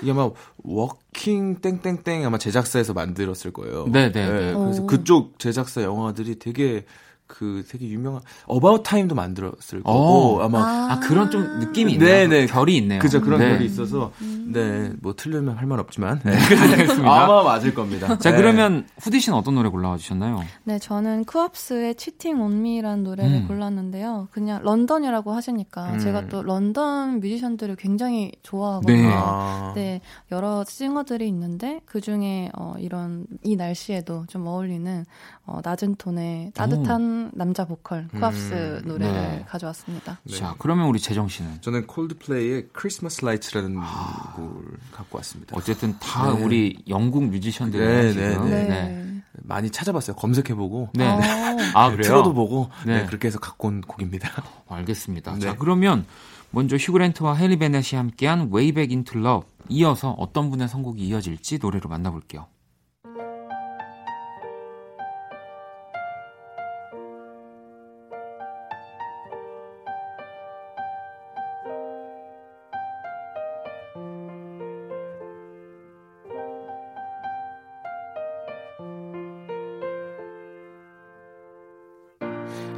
이게 0.02 0.11
아마 0.11 0.31
Working 0.65 1.61
땡땡땡 1.61 2.25
아마 2.25 2.38
제작사에서 2.38 2.93
만들었을 2.93 3.52
거예요. 3.52 3.87
네, 3.88 4.11
네, 4.12 4.26
네. 4.26 4.55
그래서 4.55 4.83
오. 4.83 4.87
그쪽 4.87 5.38
제작사 5.38 5.83
영화들이 5.83 6.38
되게 6.38 6.85
그 7.29 7.65
되게 7.69 7.87
유명한 7.89 8.23
About 8.47 8.83
Time도 8.83 9.15
만들었을 9.15 9.81
오. 9.81 9.93
거고 9.93 10.43
아마 10.43 10.93
아, 10.93 10.99
그런 11.01 11.31
좀 11.31 11.43
느낌이 11.61 11.99
네, 11.99 12.25
있네요. 12.25 12.29
네. 12.29 12.47
결이 12.47 12.77
있네요. 12.79 12.99
그죠 13.01 13.21
그런 13.21 13.39
네. 13.39 13.51
결이 13.51 13.67
있어서 13.67 14.11
네, 14.47 14.91
뭐 15.01 15.15
틀리면 15.15 15.57
할 15.57 15.69
말 15.69 15.79
없지만 15.81 16.21
네. 16.25 16.33
알겠습니다. 16.33 17.05
아마 17.13 17.43
맞을 17.43 17.75
겁니다. 17.75 18.09
자, 18.19 18.31
네. 18.31 18.37
그러면 18.39 18.87
후디 19.01 19.21
씨는 19.21 19.37
어떤 19.37 19.55
노래 19.55 19.69
골라와 19.69 19.99
주셨나요? 19.99 20.43
네, 20.65 20.79
저는 20.79 21.27
쿠업스의 21.27 21.97
Cheating 21.99 22.41
on 22.41 22.53
Me라는 22.55 23.05
노래를 23.05 23.31
음. 23.43 23.47
골랐는데요. 23.47 24.29
그냥 24.31 24.63
런던이라고 24.63 25.33
하시니까 25.33 25.93
음. 25.93 25.99
제가 25.99 26.29
또 26.29 26.43
런던 26.43 27.21
뮤지션들을 27.21 27.77
굉장히 27.77 28.33
좋아하거든요. 28.43 29.09
네. 29.09 29.13
아. 29.15 29.73
네, 29.75 30.01
여러 30.33 30.65
싱어들이 30.67 31.29
있는데 31.29 31.81
그 31.85 32.01
중에 32.01 32.51
어, 32.57 32.75
이런 32.79 33.27
이 33.43 33.55
날씨에도 33.55 34.25
좀 34.29 34.47
어울리는 34.47 35.05
어, 35.45 35.61
낮은 35.63 35.97
톤의 35.97 36.53
따뜻한 36.55 37.03
오. 37.03 37.18
남자 37.35 37.65
보컬 37.67 38.09
쿠업스 38.09 38.83
음. 38.85 38.89
노래를 38.89 39.13
네. 39.13 39.45
가져왔습니다. 39.49 40.21
네. 40.25 40.37
자, 40.37 40.55
그러면 40.59 40.87
우리 40.87 40.99
재정 40.99 41.29
씨는 41.29 41.61
저는 41.61 41.87
콜드플레이의 41.87 42.69
크리스마스 42.73 43.25
라이츠라는 43.25 43.77
아. 43.79 44.35
곡을 44.37 44.65
갖고 44.93 45.19
왔습니다. 45.19 45.57
어쨌든 45.57 45.99
다 45.99 46.33
네. 46.33 46.43
우리 46.43 46.83
영국 46.89 47.25
뮤지션들 47.25 47.81
네, 47.81 48.15
네, 48.15 48.39
네, 48.39 48.69
네. 48.69 49.23
많이 49.43 49.71
찾아봤어요. 49.71 50.17
검색해보고. 50.17 50.91
네. 50.95 51.07
아, 51.75 51.91
그래요? 51.91 52.03
틀어도 52.03 52.35
보고. 52.35 52.71
네. 52.87 53.07
그렇게 53.07 53.29
해서 53.29 53.39
갖고 53.39 53.69
온 53.69 53.81
곡입니다. 53.81 54.31
알겠습니다. 54.69 55.39
자, 55.39 55.57
그러면 55.57 56.07
먼저 56.51 56.77
휴그랜트와 56.77 57.37
헨리 57.37 57.57
베넷이 57.59 57.97
함께한 57.97 58.51
Way 58.53 58.73
Back 58.73 58.95
Into 58.95 59.21
Love 59.21 59.49
이어서 59.69 60.11
어떤 60.13 60.51
분의 60.51 60.69
선곡이 60.69 61.07
이어질지 61.07 61.59
노래로 61.61 61.89
만나볼게요. 61.89 62.47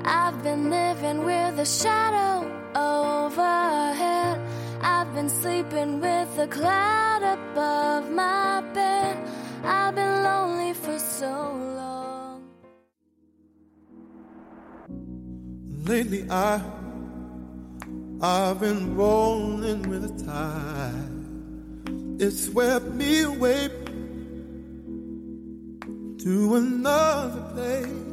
I've 0.04 0.42
been 0.42 0.70
living 0.70 1.24
with 1.24 1.58
a 1.58 1.66
shadow 1.66 2.46
overhead. 2.74 4.40
I've 4.80 5.12
been 5.14 5.28
sleeping 5.28 6.00
with 6.00 6.38
a 6.38 6.46
cloud 6.46 7.22
above 7.22 8.10
my 8.10 8.62
bed. 8.72 9.18
I've 9.62 9.94
been 9.94 10.22
lonely 10.22 10.72
for 10.72 10.98
so 10.98 11.52
long. 11.76 12.48
Lately, 15.84 16.24
I 16.30 16.62
I've 18.22 18.60
been 18.60 18.94
rolling 18.96 19.82
with 19.88 20.02
the 20.02 20.24
tide. 20.24 21.20
It 22.20 22.32
swept 22.32 22.86
me 22.86 23.22
away 23.22 23.70
to 26.18 26.54
another 26.56 27.40
place. 27.54 28.09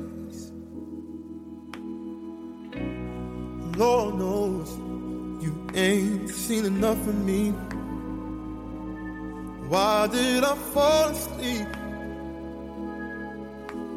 Lord 3.77 4.15
knows 4.15 4.75
you 5.39 5.53
ain't 5.75 6.29
seen 6.31 6.65
enough 6.65 6.97
of 7.07 7.13
me. 7.23 7.51
Why 9.69 10.07
did 10.07 10.43
I 10.43 10.55
fall 10.55 11.09
asleep 11.09 11.67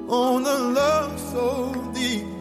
on 0.06 0.44
a 0.44 0.58
love 0.78 1.18
so 1.18 1.92
deep? 1.94 2.39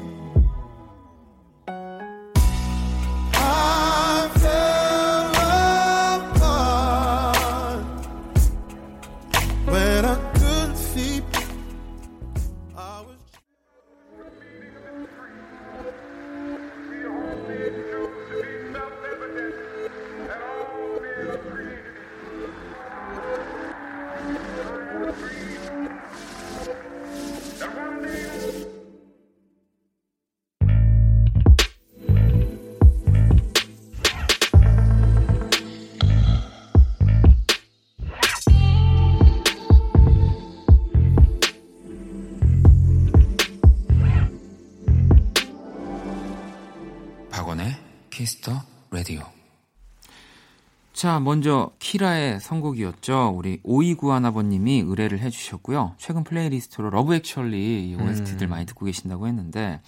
자, 51.00 51.18
먼저 51.22 51.72
키라의 51.80 52.42
선곡이었죠. 52.42 53.34
우리 53.34 53.62
오이구하나버님이 53.64 54.84
의뢰를 54.86 55.20
해주셨고요. 55.20 55.96
최근 55.98 56.26
playlist로 56.26 56.90
Love 56.90 57.16
Actually 57.16 57.96
OST들 57.98 58.48
음. 58.48 58.50
많이 58.50 58.66
듣고 58.66 58.86
계신다고 58.86 59.26
했는데 59.26 59.80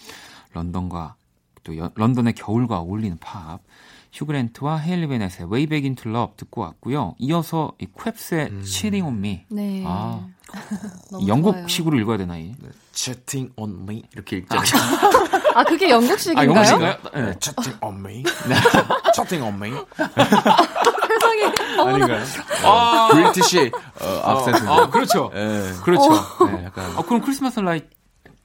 런던과 0.54 1.16
또 1.66 1.78
여, 1.78 1.92
런던의 1.96 2.32
겨울과 2.36 2.80
어울리는 2.80 3.18
팝 3.18 3.60
휴그랜트와 4.14 4.78
헤일리 4.78 5.08
베넷의 5.08 5.48
Way 5.48 5.68
Back 5.68 5.86
Into 5.86 6.12
Love 6.12 6.36
듣고 6.38 6.62
왔고요. 6.62 7.16
이어서 7.20 7.74
이 7.80 7.88
Kwabs의 7.98 8.48
음. 8.52 8.64
Cheating 8.64 9.06
on 9.06 9.18
Me. 9.18 9.46
네. 9.50 9.84
아, 9.86 10.28
영국식으로 11.28 11.98
읽어야 12.00 12.18
되나 12.18 12.38
이? 12.38 12.54
네. 12.60 12.70
Cheating 12.94 13.54
on 13.56 13.84
Me 13.84 14.04
이렇게 14.14 14.38
읽죠. 14.38 14.58
아, 14.58 14.62
아 15.60 15.64
그게 15.64 15.90
영국식인가요? 15.90 16.44
아, 16.44 16.46
영국식인가요? 16.46 17.26
네. 17.26 17.36
Cheating 17.40 17.78
on 17.82 17.96
Me. 18.00 18.24
Cheating 19.16 19.44
on 19.44 19.56
Me. 19.56 19.72
세상에. 21.08 21.54
아닌가요? 21.80 22.24
아, 22.64 23.10
British 23.12 23.72
어, 24.02 24.22
악센트. 24.24 24.68
아, 24.68 24.90
그렇죠. 24.90 25.32
네. 25.34 25.72
그렇죠. 25.84 26.12
어. 26.12 26.46
네, 26.46 26.66
약간. 26.66 26.92
아, 26.98 27.02
그럼 27.02 27.22
Christmas 27.22 27.60
light 27.60 27.88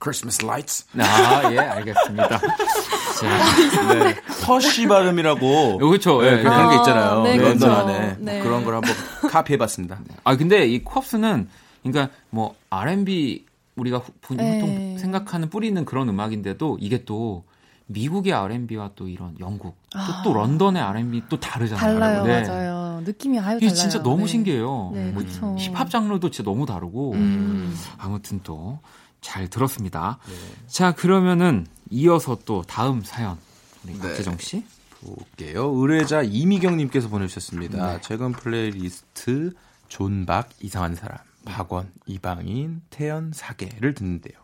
Christmas 0.06 0.44
lights. 0.44 0.86
아, 0.98 1.52
예, 1.52 1.58
알겠습니다. 1.58 2.28
자, 2.38 3.94
네. 3.94 4.14
허쉬 4.46 4.86
발음이라고. 4.86 5.78
그렇죠. 5.78 6.22
네, 6.22 6.36
네. 6.36 6.42
그런 6.42 6.70
게 6.70 6.76
있잖아요. 6.76 7.22
네, 7.24 7.36
런던 7.36 7.58
그렇죠. 7.58 7.74
안에. 7.74 8.16
네. 8.20 8.40
그런 8.40 8.64
걸 8.64 8.76
한번 8.76 8.94
카피해 9.28 9.56
봤습니다. 9.58 9.98
아, 10.22 10.36
근데 10.36 10.66
이 10.66 10.84
Kwabs는, 10.84 11.48
그러니까 11.82 12.14
뭐, 12.30 12.54
R&B 12.70 13.44
우리가 13.74 14.02
보통 14.20 14.36
네. 14.36 14.96
생각하는 14.98 15.50
뿌리 15.50 15.66
있는 15.66 15.84
그런 15.84 16.08
음악인데도 16.08 16.78
이게 16.80 17.04
또 17.04 17.44
미국의 17.88 18.32
R&B와 18.32 18.90
또 18.94 19.08
이런 19.08 19.36
영국 19.40 19.76
아. 19.94 20.22
또, 20.22 20.30
또 20.30 20.38
런던의 20.38 20.82
R&B 20.82 21.24
또 21.28 21.38
다르잖아요. 21.38 21.98
달라요, 21.98 22.24
네. 22.24 22.42
맞아요. 22.42 23.02
느낌이 23.04 23.38
아유 23.38 23.60
달라요. 23.60 23.74
진짜 23.74 24.02
너무 24.02 24.22
네. 24.22 24.28
신기해요. 24.28 24.90
네, 24.94 25.10
뭐 25.12 25.22
힙합 25.58 25.90
장르도 25.90 26.30
진짜 26.30 26.48
너무 26.48 26.64
다르고 26.66 27.12
음. 27.12 27.76
아무튼 27.98 28.40
또 28.42 28.78
잘 29.20 29.48
들었습니다. 29.48 30.18
네. 30.26 30.34
자 30.66 30.92
그러면은 30.92 31.66
이어서 31.90 32.38
또 32.44 32.62
다음 32.62 33.02
사연 33.02 33.38
우리 33.84 33.94
네. 33.94 33.98
박재정 34.00 34.38
씨 34.38 34.64
볼게요. 35.00 35.72
의뢰자 35.74 36.22
이미경님께서 36.22 37.08
보내주셨습니다. 37.08 37.92
네. 37.92 38.00
최근 38.02 38.32
플레이리스트 38.32 39.52
존박 39.88 40.48
이상한 40.60 40.94
사람 40.94 41.18
박원 41.44 41.92
이방인 42.06 42.82
태연 42.90 43.32
사계를 43.34 43.94
듣는데요. 43.94 44.34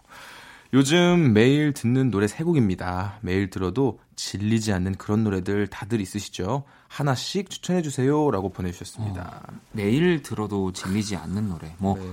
요즘 0.74 1.34
매일 1.34 1.74
듣는 1.74 2.10
노래 2.10 2.26
세 2.26 2.44
곡입니다. 2.44 3.18
매일 3.20 3.50
들어도 3.50 3.98
질리지 4.16 4.72
않는 4.72 4.94
그런 4.94 5.22
노래들 5.22 5.66
다들 5.66 6.00
있으시죠? 6.00 6.64
하나씩 6.88 7.50
추천해 7.50 7.82
주세요라고 7.82 8.50
보내주셨습니다. 8.50 9.42
어, 9.48 9.60
매일 9.72 10.22
들어도 10.22 10.72
질리지 10.72 11.16
않는 11.16 11.50
노래. 11.50 11.74
뭐 11.76 11.98
네. 11.98 12.04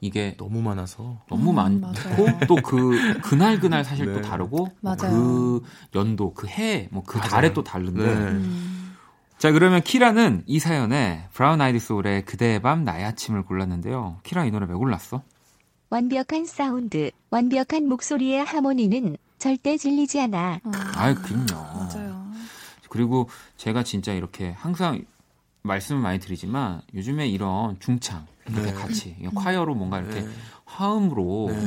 이게 0.00 0.34
너무 0.36 0.62
많아서 0.62 1.20
너무 1.28 1.50
음, 1.50 1.56
많고 1.56 2.46
또그 2.46 3.20
그날 3.22 3.58
그날 3.58 3.84
사실 3.84 4.06
네. 4.06 4.12
또 4.14 4.20
다르고 4.22 4.68
뭐 4.80 4.96
그 4.96 5.62
연도 5.94 6.34
그 6.34 6.46
해 6.46 6.88
뭐 6.92 7.02
그 7.04 7.18
달에 7.18 7.52
또 7.52 7.64
다른데. 7.64 8.02
네. 8.02 8.14
음. 8.14 8.94
자 9.38 9.52
그러면 9.52 9.82
키라는 9.82 10.42
이 10.46 10.58
사연에 10.58 11.26
브라운 11.32 11.60
아이디 11.60 11.78
소울의 11.78 12.24
그대의 12.24 12.60
밤 12.62 12.84
나의 12.84 13.04
아침을 13.04 13.42
골랐는데요. 13.44 14.18
키라 14.22 14.44
이 14.44 14.50
노래 14.50 14.66
왜 14.68 14.74
골랐어? 14.74 15.22
완벽한 15.90 16.44
사운드, 16.44 17.10
완벽한 17.30 17.88
목소리의 17.88 18.44
하모니는 18.44 19.16
절대 19.38 19.76
질리지 19.76 20.20
않아. 20.22 20.60
음. 20.66 20.72
아, 20.74 21.14
그럼요. 21.14 21.46
맞아요. 21.78 22.28
그리고 22.88 23.28
제가 23.56 23.84
진짜 23.84 24.12
이렇게 24.12 24.50
항상 24.52 25.04
말씀을 25.62 26.00
많이 26.02 26.18
드리지만 26.18 26.82
요즘에 26.94 27.28
이런 27.28 27.78
중창 27.80 28.26
이렇게 28.48 28.72
네. 28.72 28.72
같이 28.72 29.16
콰이어로 29.34 29.74
뭔가 29.74 29.98
이렇게 30.00 30.20
네. 30.22 30.28
화음으로 30.64 31.48
네. 31.50 31.58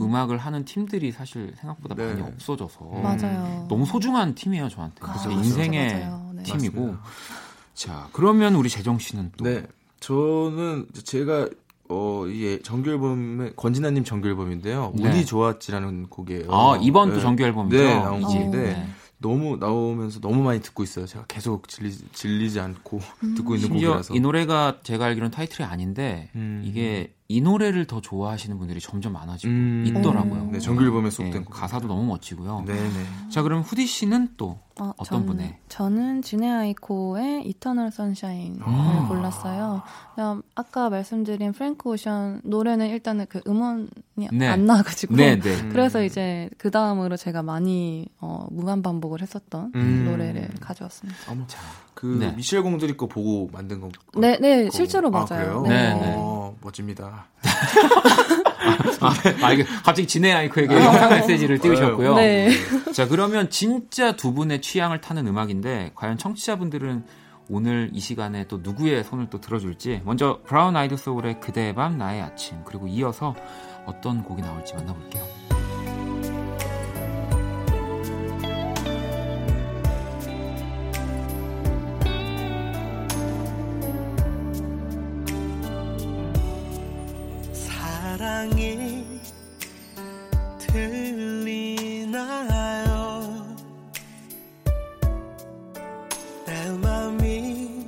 음악을 0.00 0.38
하는 0.38 0.64
팀들이 0.64 1.12
사실 1.12 1.54
생각보다 1.60 1.94
네. 1.94 2.06
많이 2.06 2.22
없어져서 2.22 2.84
맞아요. 3.02 3.66
너무 3.68 3.86
소중한 3.86 4.34
팀이에요 4.34 4.68
저한테. 4.68 4.96
그래서 5.00 5.30
아, 5.30 5.32
인생의 5.32 6.00
맞아요. 6.00 6.30
네. 6.34 6.42
팀이고. 6.42 6.80
맞습니다. 6.80 7.02
자, 7.74 8.08
그러면 8.12 8.54
우리 8.56 8.68
재정 8.68 8.98
씨는 8.98 9.32
또 9.36 9.44
네. 9.44 9.62
저는 10.00 10.86
제가 11.04 11.48
어 11.88 12.26
이게 12.26 12.60
정규 12.62 12.90
앨범의 12.90 13.54
권진아님 13.56 14.04
정규 14.04 14.28
앨범인데요. 14.28 14.92
네. 14.94 15.08
운이 15.08 15.26
좋았지라는 15.26 16.06
곡이에요. 16.08 16.44
아, 16.50 16.78
이번 16.80 17.10
또 17.10 17.16
네. 17.16 17.20
정규 17.20 17.42
앨범이죠. 17.42 17.76
네, 17.76 17.94
나온. 17.94 18.20
곡인데 18.22 18.58
네. 18.58 18.88
너무 19.20 19.56
나오면서 19.56 20.20
너무 20.20 20.42
많이 20.42 20.60
듣고 20.60 20.82
있어요. 20.82 21.06
제가 21.06 21.26
계속 21.28 21.68
질리, 21.68 21.92
질리지 21.92 22.58
않고 22.58 23.00
듣고 23.36 23.54
있는 23.54 23.68
곡이라서. 23.68 24.14
이 24.14 24.20
노래가 24.20 24.80
제가 24.82 25.04
알기로는 25.06 25.30
타이틀이 25.30 25.66
아닌데 25.66 26.30
음. 26.34 26.62
이게 26.64 27.14
이 27.30 27.40
노래를 27.40 27.84
더 27.86 28.00
좋아하시는 28.00 28.58
분들이 28.58 28.80
점점 28.80 29.12
많아지고 29.12 29.52
음. 29.52 29.84
있더라고요. 29.86 30.48
네, 30.50 30.58
정규 30.58 30.82
앨범에 30.82 31.06
예, 31.06 31.10
속된 31.10 31.44
곡. 31.44 31.52
가사도 31.54 31.86
너무 31.86 32.02
멋지고요. 32.06 32.64
네, 32.66 32.74
네. 32.74 33.30
자, 33.30 33.42
그럼 33.42 33.62
후디 33.62 33.86
씨는 33.86 34.30
또 34.36 34.58
어, 34.80 34.92
어떤 34.96 35.04
전- 35.20 35.26
분의? 35.26 35.58
저는 35.68 36.22
Jhené 36.22 36.50
Aiko의 36.50 37.46
Eternal 37.46 37.92
Sunshine을 37.92 38.56
아. 38.62 39.06
골랐어요. 39.08 39.82
그냥 40.16 40.42
아까 40.56 40.90
말씀드린 40.90 41.52
프랭크 41.52 41.88
오션 41.88 42.40
노래는 42.42 42.88
일단은 42.88 43.26
그 43.28 43.40
음원이 43.46 43.86
네. 44.32 44.48
안 44.48 44.66
나와가지고 44.66 45.14
네, 45.14 45.38
네. 45.38 45.68
그래서 45.68 46.02
이제 46.02 46.50
그 46.58 46.72
다음으로 46.72 47.16
제가 47.16 47.44
많이 47.44 48.06
어, 48.20 48.48
무한 48.50 48.82
반복을 48.82 49.22
했었던 49.22 49.70
음. 49.76 50.04
노래를 50.04 50.48
가져왔습니다. 50.60 51.16
어머, 51.30 51.46
자, 51.46 51.60
그 51.94 52.06
네. 52.06 52.32
미셸 52.32 52.64
공드리 52.64 52.96
거 52.96 53.06
보고 53.06 53.48
만든 53.52 53.80
거. 53.80 53.88
네, 54.18 54.36
네, 54.40 54.64
거. 54.64 54.70
실제로 54.72 55.08
아, 55.08 55.10
맞아요. 55.10 55.26
그래요? 55.26 55.62
네, 55.62 55.94
네. 55.94 56.14
어, 56.16 56.56
멋집니다. 56.62 57.19
아, 59.00 59.14
아, 59.42 59.52
이게 59.52 59.64
갑자기 59.64 60.06
Jhené 60.06 60.32
Aiko에게 60.32 60.74
영상 60.74 61.10
메시지를 61.10 61.58
띄우셨고요. 61.58 62.14
네. 62.16 62.50
자, 62.92 63.08
그러면 63.08 63.48
진짜 63.50 64.12
두 64.12 64.32
분의 64.34 64.60
취향을 64.60 65.00
타는 65.00 65.26
음악인데 65.26 65.92
과연 65.94 66.18
청취자분들은 66.18 67.04
오늘 67.48 67.90
이 67.92 68.00
시간에 68.00 68.46
또 68.46 68.58
누구의 68.58 69.02
손을 69.04 69.28
또 69.28 69.40
들어줄지 69.40 70.02
먼저 70.04 70.40
브라운 70.44 70.76
아이드 70.76 70.96
소울의 70.96 71.40
그대의 71.40 71.74
밤 71.74 71.98
나의 71.98 72.22
아침 72.22 72.58
그리고 72.64 72.86
이어서 72.86 73.34
어떤 73.86 74.22
곡이 74.22 74.42
나올지 74.42 74.74
만나볼게요. 74.74 75.59
사랑이 88.40 89.20
들리나요? 90.58 91.76
내 96.46 96.70
맘이 96.70 97.86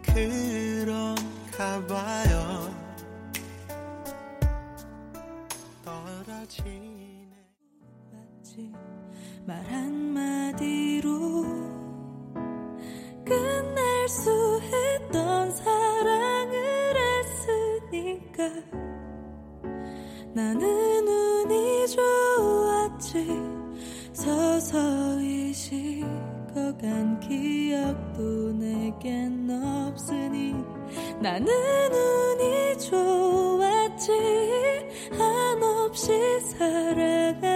그런가 0.00 1.86
봐요. 1.86 2.74
떨어지네. 5.84 7.28
말 9.44 9.62
한마디로 9.66 11.12
끝날 13.26 14.08
수 14.08 14.60
했던 14.62 15.54
사랑을 15.54 16.96
했으니까 16.96 18.91
나는 20.34 21.06
운이 21.06 21.86
좋았지. 21.88 23.26
서서히 24.14 25.52
식어간 25.52 27.20
기억도 27.20 28.52
내겐 28.52 29.48
없으니. 29.50 30.54
나는 31.20 31.48
운이 31.92 32.78
좋았지. 32.78 34.12
한없이 35.18 36.40
살아간 36.40 37.51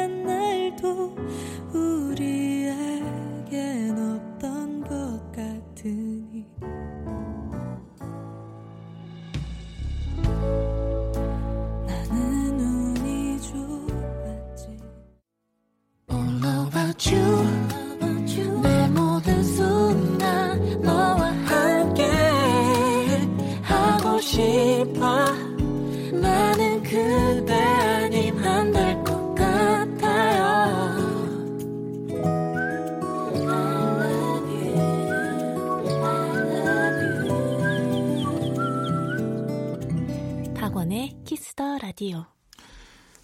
라디오 41.97 42.27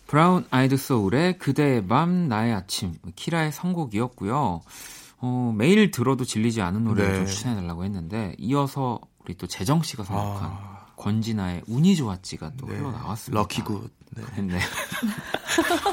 브라운 0.06 0.46
아이드 0.50 0.78
소울의 0.78 1.36
그대의 1.36 1.86
밤 1.86 2.28
나의 2.28 2.54
아침 2.54 2.94
키라의 3.16 3.52
선곡이었고요. 3.52 4.62
어, 5.18 5.54
매일 5.54 5.90
들어도 5.90 6.24
질리지 6.24 6.62
않은 6.62 6.84
노래를 6.84 7.12
네. 7.12 7.18
좀 7.18 7.26
추천해달라고 7.26 7.84
했는데 7.84 8.34
이어서 8.38 8.98
우리 9.22 9.34
또 9.36 9.46
재정 9.46 9.82
씨가 9.82 10.04
선곡한 10.04 10.50
아. 10.50 10.86
권진아의 10.96 11.64
운이 11.68 11.96
좋았지가 11.96 12.52
또 12.56 12.66
네. 12.66 12.76
흘러나왔습니다. 12.76 13.38
lucky 13.38 13.60
good. 13.60 13.90
네. 14.14 14.22
네. 14.42 14.58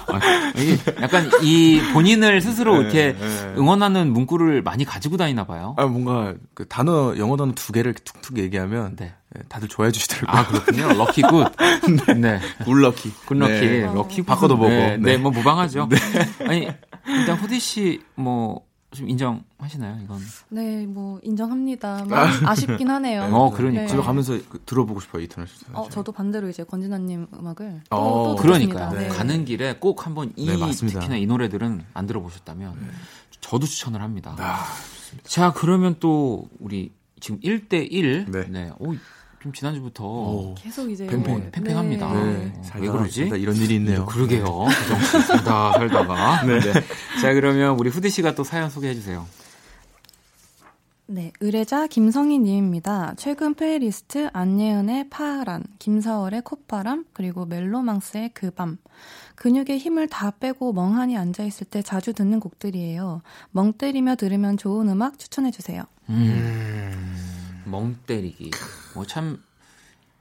아, 0.08 1.02
약간 1.02 1.30
이 1.44 1.82
본인을 1.94 2.40
스스로 2.40 2.76
네, 2.76 2.80
이렇게 2.80 3.14
네. 3.14 3.56
응원하는 3.58 4.14
문구를 4.14 4.62
많이 4.62 4.86
가지고 4.86 5.18
다니나 5.18 5.44
봐요. 5.46 5.76
아, 5.78 5.86
뭔가 5.86 6.34
그 6.54 6.66
단어, 6.66 7.18
영어 7.18 7.36
단어 7.36 7.52
두 7.54 7.74
개를 7.74 7.94
툭툭 7.94 8.38
얘기하면 8.38 8.96
네. 8.96 9.14
네, 9.36 9.42
다들 9.48 9.68
좋아해 9.68 9.92
주시더라고요. 9.92 10.40
아 10.40 10.48
그렇군요. 10.48 10.94
lucky 10.94 11.22
good. 11.22 11.52
네. 12.20 12.40
good 12.64 12.83
lucky. 12.83 13.12
good 13.26 13.37
lucky, 13.37 13.54
네. 13.60 13.82
lucky 13.82 14.24
바꿔도 14.24 14.58
보고. 14.58 14.70
네, 14.70 14.98
네, 14.98 14.98
네. 14.98 15.18
뭐 15.18 15.32
무방하죠. 15.32 15.88
아니 16.48 16.68
일단 17.08 17.38
후디 17.38 17.60
씨 17.60 18.02
뭐 18.16 18.70
좀 18.92 19.08
인정하시나요? 19.08 20.00
이건. 20.04 20.20
네, 20.50 20.86
뭐 20.88 21.20
인정합니다만 21.22 22.46
아쉽긴 22.46 22.90
하네요. 22.90 23.24
어, 23.32 23.52
그러니까. 23.52 23.86
집에 23.86 24.02
가면서 24.02 24.40
그 24.50 24.60
들어보고 24.66 25.00
싶어요, 25.00 25.22
Eternal 25.22 25.48
Sunshine. 25.48 25.66
어, 25.74 25.88
저도 25.90 26.12
반대로 26.12 26.50
이제 26.50 26.64
권진아 26.64 26.98
님 26.98 27.28
음악을 27.34 27.82
또, 27.90 27.96
어, 27.96 28.36
또 28.36 28.42
그러니까요. 28.42 28.92
네. 28.98 29.08
가는 29.10 29.46
길에 29.46 29.76
꼭 29.80 30.06
한번 30.08 30.34
이 30.36 30.48
네. 30.48 30.72
특히나 30.72 31.18
이 31.18 31.28
노래들은 31.28 31.84
안 31.94 32.08
들어보셨다면 32.08 32.76
저도 33.42 33.68
추천을 33.68 34.02
합니다. 34.02 34.36
아, 34.40 34.66
자, 35.24 35.54
그러면 35.54 35.96
또 36.00 36.50
우리 36.60 36.92
지금 37.20 37.40
1대1 37.42 38.32
네. 38.32 38.46
네. 38.50 38.72
오, 38.80 38.96
좀 39.42 39.54
지난주부터 39.54 40.04
오. 40.06 40.56
계속 40.58 40.90
이제 40.92 41.08
팽팽. 41.08 41.50
팽팽합니다. 41.52 42.14
네. 42.14 42.24
네. 42.24 42.54
어, 42.58 42.64
살다, 42.64 42.80
왜 42.86 42.92
그러지? 42.92 43.22
살다 43.22 43.36
이런 43.38 43.56
일이 43.56 43.76
있네요. 43.76 44.06
그러게요. 44.06 44.46
씨 45.12 45.22
살다 45.22 45.74
살다가. 45.74 46.44
네. 46.48 46.60
자, 47.22 47.34
그러면 47.34 47.78
우리 47.80 47.90
후디 47.90 48.10
씨가 48.10 48.36
또 48.36 48.44
사연 48.44 48.70
소개해 48.70 48.94
주세요. 48.94 49.26
네, 51.12 51.32
의뢰자 51.40 51.88
김성희님입니다. 51.88 53.16
최근 53.18 53.56
플레이리스트 53.56 54.30
안예은의 54.32 55.10
파란, 55.10 55.64
김사월의 55.80 56.44
콧바람, 56.44 57.06
그리고 57.14 57.48
멜로망스의 57.48 58.32
그 58.36 58.52
밤. 58.52 58.78
근육에 59.36 59.78
힘을 59.80 60.08
다 60.08 60.32
빼고 60.32 60.72
멍하니 60.74 61.18
앉아있을 61.18 61.66
때 61.72 61.82
자주 61.82 62.14
듣는 62.14 62.40
곡들이에요. 62.40 63.22
멍 63.52 63.74
때리며 63.74 64.18
들으면 64.18 64.58
좋은 64.58 64.88
음악 64.90 65.18
추천해주세요. 65.18 65.84
음. 66.10 67.29
멍 67.70 67.96
때리기. 68.06 68.52
뭐참 68.96 69.42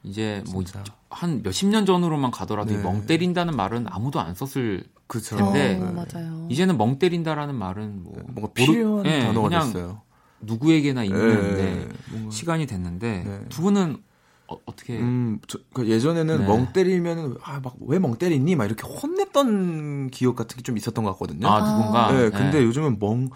이제 0.03 0.43
뭐 0.53 0.63
진짜. 0.65 0.85
한 1.11 1.43
몇십 1.43 1.69
년 1.69 1.87
전으로만 1.87 2.31
가더라도 2.31 2.73
네. 2.75 2.81
이멍 2.81 3.07
때린다는 3.07 3.57
말은 3.57 3.87
아무도 3.89 4.21
안 4.21 4.35
썼을 4.35 4.85
그쵸. 5.07 5.37
근데 5.37 5.81
어, 5.81 5.93
맞아요. 5.93 6.47
이제는 6.51 6.77
멍 6.77 6.99
때린다라는 6.99 7.55
말은 7.55 8.03
뭐 8.05 8.13
뭔가 8.27 8.41
모르- 8.43 8.53
필요한 8.55 9.07
예, 9.07 9.21
단어가 9.21 9.49
그냥 9.49 9.67
됐어요. 9.73 10.03
누구에게나 10.41 11.03
있는 11.05 11.57
네, 11.57 11.63
네, 11.65 11.89
뭔가- 12.11 12.31
시간이 12.31 12.67
됐는데 12.67 13.25
네. 13.27 13.41
두 13.49 13.63
분은 13.63 14.03
어, 14.51 14.57
떻게 14.75 14.99
음, 14.99 15.41
저, 15.47 15.59
그 15.75 15.87
예전에는 15.89 16.39
네. 16.41 16.47
멍 16.47 16.73
때리면은 16.73 17.37
아 17.43 17.61
막 17.61 17.75
왜 17.81 17.99
멍 17.99 18.17
때리니 18.17 18.57
막 18.57 18.65
이렇게 18.65 18.83
혼냈던 18.87 20.11
기억 20.11 20.37
같은 20.37 20.57
게 20.57 20.63
좀 20.63 20.77
있었던 20.77 21.05
것 21.05 21.13
같거든요. 21.13 21.47
아 21.49 21.63
누군가 21.63 22.13
네, 22.13 22.25
네. 22.25 22.31
근데 22.31 22.63
요즘은 22.65 22.99
멍 22.99 23.29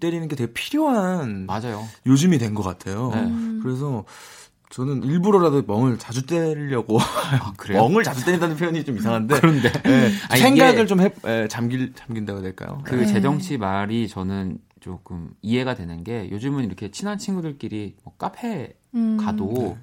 때리는 0.00 0.28
게 0.28 0.36
되게 0.36 0.52
필요한 0.52 1.46
맞아요. 1.46 1.84
요즘이 2.06 2.38
된 2.38 2.54
것 2.54 2.62
같아요. 2.62 3.10
네. 3.14 3.22
음. 3.24 3.60
그래서 3.62 4.04
저는 4.70 5.02
일부러라도 5.04 5.62
멍을 5.66 5.98
자주 5.98 6.26
때리려고 6.26 6.98
아, 7.00 7.52
그래요? 7.56 7.78
멍을 7.88 8.04
자주 8.04 8.24
때린다는 8.24 8.56
표현이 8.56 8.84
좀 8.84 8.98
이상한데 8.98 9.40
그런데 9.40 9.72
네, 9.82 10.10
아니, 10.28 10.40
생각을 10.42 10.86
좀 10.86 11.00
해, 11.00 11.10
에, 11.24 11.48
잠길 11.48 11.94
잠긴다고 11.94 12.38
해야 12.40 12.42
될까요? 12.42 12.82
그 12.84 12.94
네. 12.96 13.06
재정 13.06 13.38
씨 13.40 13.56
말이 13.56 14.08
저는 14.08 14.58
조금 14.80 15.30
이해가 15.40 15.74
되는 15.74 16.04
게 16.04 16.28
요즘은 16.30 16.64
이렇게 16.64 16.90
친한 16.90 17.16
친구들끼리 17.18 17.96
뭐 18.04 18.14
카페 18.18 18.74
음. 18.94 19.16
가도 19.18 19.78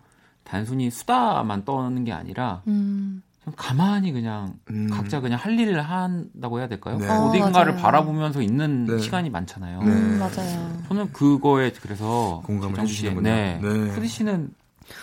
단순히 0.45 0.89
수다만 0.89 1.65
떠는 1.65 2.05
게 2.05 2.13
아니라 2.13 2.61
음. 2.67 3.21
좀 3.43 3.53
가만히 3.57 4.11
그냥 4.11 4.53
음. 4.69 4.87
각자 4.89 5.19
그냥 5.19 5.37
할 5.39 5.59
일을 5.59 5.81
한다고 5.81 6.59
해야 6.59 6.67
될까요? 6.67 6.97
네. 6.97 7.07
어, 7.07 7.25
어딘가를 7.25 7.73
맞아요. 7.73 7.83
바라보면서 7.83 8.41
있는 8.41 8.85
네. 8.85 8.99
시간이 8.99 9.29
많잖아요. 9.29 9.83
네. 9.83 9.91
음, 9.91 10.19
맞아요. 10.19 10.81
저는 10.87 11.11
그거에 11.11 11.71
그래서 11.81 12.41
공감을 12.45 12.79
해주시는군요. 12.79 13.29
네. 13.29 13.59
네. 13.61 13.69
후디 13.69 14.07
씨는 14.07 14.53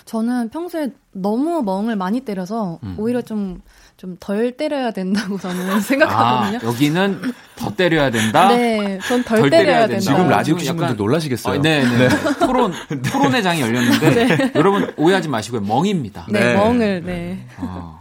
저는 0.05 0.49
평소에 0.51 0.93
너무 1.13 1.63
멍을 1.63 1.97
많이 1.97 2.21
때려서 2.21 2.79
음. 2.83 2.95
오히려 2.99 3.21
좀 3.21 3.61
좀 4.03 4.17
덜 4.19 4.51
때려야 4.53 4.91
된다고 4.91 5.39
저는 5.39 5.71
아, 5.71 5.81
생각하거든요. 5.81 6.59
여기는 6.69 7.21
더 7.55 7.75
때려야 7.75 8.11
된다. 8.11 8.49
네, 8.49 8.99
전덜 9.07 9.41
덜 9.43 9.51
때려야 9.51 9.65
때려야 9.65 9.87
된다. 9.87 10.01
지금 10.01 10.29
라디오 10.29 10.57
약간- 10.63 10.77
분들 10.77 10.97
놀라시겠어요. 10.97 11.59
어, 11.61 11.63
네, 11.63 11.85
네. 11.85 12.09
토론 12.45 12.73
토론의 13.13 13.43
장이 13.45 13.61
열렸는데 13.61 14.53
여러분 14.57 14.93
오해하지 14.97 15.29
마시고요. 15.29 15.61
멍입니다. 15.61 16.27
네, 16.31 16.41
네. 16.41 16.55
멍을 16.55 17.03
네. 17.07 17.47
아, 17.59 18.01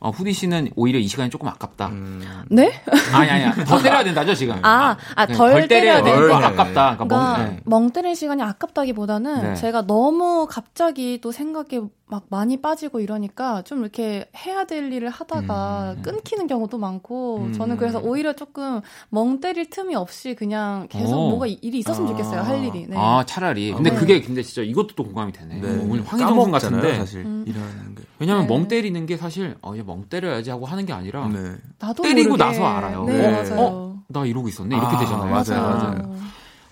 어, 0.00 0.10
후디 0.10 0.32
씨는 0.32 0.70
오히려 0.76 0.98
이 1.00 1.08
시간이 1.08 1.28
조금 1.28 1.48
아깝다. 1.48 1.88
음. 1.88 2.22
네? 2.50 2.70
아니 3.12 3.30
아니 3.30 3.44
아니. 3.44 3.64
더 3.64 3.78
때려야 3.82 4.04
된다죠 4.04 4.32
지금. 4.34 4.54
아, 4.62 4.96
아, 5.16 5.26
네, 5.26 5.34
덜 5.34 5.66
때려야 5.66 6.02
되고 6.04 6.20
된다. 6.28 6.36
아깝다. 6.48 6.96
그러니까 6.96 7.06
그러니까 7.06 7.38
멍. 7.38 7.46
네. 7.48 7.60
멍 7.64 7.90
때릴 7.90 8.14
시간이 8.14 8.40
아깝다기보다는 8.42 9.42
네. 9.42 9.54
제가 9.56 9.86
너무 9.86 10.46
갑자기 10.48 11.20
또 11.20 11.32
생각에 11.32 11.80
막 12.10 12.24
많이 12.30 12.62
빠지고 12.62 13.00
이러니까 13.00 13.60
좀 13.62 13.80
이렇게 13.80 14.30
해야 14.46 14.64
될 14.64 14.90
일을 14.92 15.10
하다가 15.10 15.94
음. 15.98 16.02
끊기는 16.02 16.46
경우도 16.46 16.78
많고 16.78 17.38
음. 17.48 17.52
저는 17.52 17.76
그래서 17.76 17.98
오히려 17.98 18.32
조금 18.34 18.80
멍 19.10 19.40
때릴 19.40 19.68
틈이 19.68 19.94
없이 19.94 20.34
그냥 20.34 20.86
계속 20.88 21.12
오. 21.18 21.28
뭐가 21.30 21.46
이- 21.48 21.58
일이 21.60 21.80
있었으면 21.80 22.08
아. 22.08 22.12
좋겠어요 22.12 22.40
할 22.42 22.64
일이. 22.64 22.86
네. 22.88 22.96
아 22.96 23.24
차라리. 23.26 23.72
근데 23.72 23.90
네. 23.90 23.96
그게 23.96 24.20
근데 24.22 24.42
진짜 24.42 24.62
이것도 24.62 24.94
또 24.94 25.02
공감이 25.04 25.32
되네. 25.32 25.60
네. 25.60 25.68
오늘 25.82 26.04
까먹잖아요, 26.04 26.50
같은데. 26.52 26.94
사실 26.96 27.20
음. 27.26 27.44
일하는 27.46 27.94
게. 27.96 28.04
왜냐면 28.20 28.46
네. 28.46 28.54
멍 28.54 28.68
때리는 28.68 29.04
게 29.06 29.16
사실 29.16 29.56
어, 29.60 29.74
멍 29.88 30.04
때려야지 30.08 30.50
하고 30.50 30.66
하는 30.66 30.86
게 30.86 30.92
아니라 30.92 31.26
네. 31.28 31.56
나도 31.80 32.02
때리고 32.02 32.30
모르게. 32.30 32.44
나서 32.44 32.64
알아요. 32.66 33.04
네, 33.04 33.18
네. 33.18 33.30
맞아요. 33.30 33.60
어? 33.60 34.02
나 34.08 34.24
이러고 34.24 34.48
있었네. 34.48 34.76
이렇게 34.76 34.96
아, 34.96 34.98
되잖아요. 35.00 35.30
맞아요, 35.30 35.62
맞아요. 35.78 36.16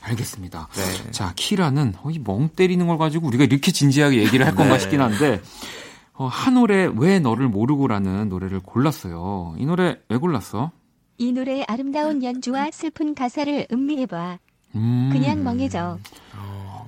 알겠습니다. 0.02 0.68
네. 0.72 1.10
자, 1.10 1.32
키라는 1.34 1.94
어, 2.02 2.10
이멍 2.10 2.48
때리는 2.50 2.86
걸 2.86 2.96
가지고 2.98 3.26
우리가 3.26 3.44
이렇게 3.44 3.72
진지하게 3.72 4.18
얘기를 4.18 4.46
할 4.46 4.54
건가 4.54 4.74
네. 4.74 4.78
싶긴 4.78 5.00
한데 5.00 5.40
어, 6.14 6.26
한 6.26 6.54
노래 6.54 6.88
왜 6.96 7.18
너를 7.18 7.48
모르고라는 7.48 8.28
노래를 8.28 8.60
골랐어요. 8.60 9.54
이 9.58 9.66
노래 9.66 9.98
왜 10.08 10.16
골랐어? 10.16 10.70
이 11.18 11.32
노래의 11.32 11.64
아름다운 11.66 12.22
연주와 12.22 12.70
슬픈 12.72 13.14
가사를 13.14 13.66
음미해봐. 13.72 14.38
음, 14.76 15.08
그냥 15.12 15.42
멍해져. 15.42 15.98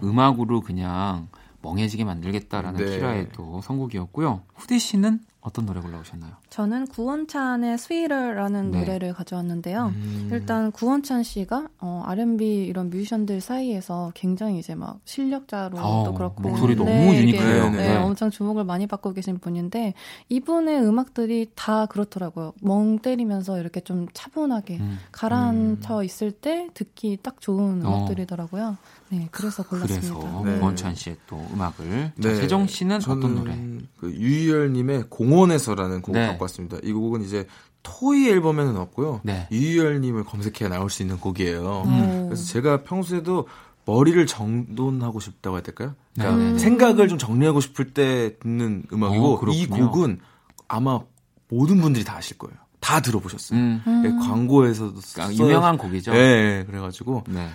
음악으로 0.02 0.60
그냥 0.60 1.28
멍해지게 1.68 2.04
만들겠다라는 2.04 2.85
네. 2.85 2.96
키라의 2.96 3.28
또 3.33 3.61
선곡이었고요. 3.61 4.42
후디 4.54 4.78
씨는 4.78 5.20
어떤 5.40 5.66
노래 5.66 5.81
골라오셨나요? 5.81 6.33
저는 6.50 6.88
구원찬의 6.88 7.74
Sweeter라는 7.74 8.70
네. 8.70 8.81
노래를 8.81 9.14
가져왔는데요. 9.14 9.92
음. 9.94 10.28
일단 10.33 10.72
구원찬 10.72 11.22
씨가 11.22 11.68
어, 11.81 12.02
R&B 12.07 12.64
이런 12.66 12.90
뮤지션들 12.90 13.40
사이에서 13.40 14.11
굉장히 14.14 14.59
이제 14.59 14.74
막 14.74 15.00
실력자로도 15.04 15.81
어, 15.81 16.12
그렇고 16.12 16.42
목소리 16.42 16.74
너무 16.74 16.90
이게, 16.90 17.22
유니크해요. 17.22 17.70
네, 17.70 17.76
네. 17.76 17.96
엄청 17.96 18.31
주목을 18.31 18.64
많이 18.64 18.87
받고 18.87 19.12
계신 19.12 19.38
분인데 19.38 19.94
이분의 20.28 20.83
음악들이 20.83 21.50
다 21.54 21.87
그렇더라고요. 21.87 22.52
멍 22.61 22.98
때리면서 22.98 23.61
이렇게 23.61 23.81
좀 23.81 24.07
차분하게 24.12 24.78
음, 24.78 24.98
가라앉혀 25.12 26.02
있을 26.02 26.33
때 26.33 26.68
듣기 26.74 27.18
딱 27.22 27.40
좋은 27.40 27.87
어. 27.87 27.88
음악들이더라고요. 27.88 28.76
네, 29.11 29.29
그래서 29.31 29.62
골랐습니다. 29.62 30.14
그래서 30.14 30.42
네. 30.44 30.61
권찬 30.61 30.94
씨의 30.94 31.16
또 31.27 31.44
음악을 31.53 32.12
자, 32.21 32.29
네. 32.29 32.35
세정 32.37 32.66
씨는 32.66 32.97
어떤 32.97 33.35
노래? 33.35 33.57
그 33.99 34.12
유희열님의 34.12 35.05
공원에서라는 35.09 36.03
곡을 36.03 36.21
네. 36.21 36.27
갖고 36.29 36.44
왔습니다. 36.44 36.77
이 36.83 36.92
곡은 36.92 37.23
이제 37.23 37.47
토이 37.83 38.29
앨범에는 38.29 38.77
없고요. 38.77 39.21
네. 39.23 39.49
유희열님을 39.51 40.25
검색해 40.25 40.68
나올 40.68 40.90
수 40.90 41.03
있는 41.03 41.18
곡이에요. 41.18 41.85
음. 41.87 42.25
그래서 42.27 42.44
제가 42.44 42.83
평소에도 42.83 43.47
머리를 43.87 44.27
정돈하고 44.27 45.21
싶다고 45.21 45.57
해야 45.57 45.62
될까요? 45.62 45.94
그러니까 46.14 46.37
네, 46.37 46.44
네, 46.44 46.53
네. 46.53 46.59
생각을 46.59 47.09
좀 47.09 47.16
정리하고 47.16 47.61
싶을 47.61 47.94
때 47.94 48.37
듣는 48.40 48.83
음악이고 48.92 49.35
어, 49.35 49.40
그렇군요. 49.40 49.62
이 49.62 49.66
곡은 49.66 50.21
아마 50.68 51.01
모든 51.49 51.81
분들이 51.81 52.05
다 52.05 52.16
아실 52.18 52.37
거예요. 52.37 52.55
다 52.81 53.01
들어보셨어요. 53.01 53.59
음, 53.59 53.83
예, 54.05 54.11
광고에서도 54.27 55.01
그러니까 55.12 55.27
써요. 55.35 55.47
유명한 55.47 55.79
곡이죠. 55.79 56.12
예, 56.14 56.18
예, 56.18 56.64
그래가지고 56.66 57.25
네. 57.29 57.49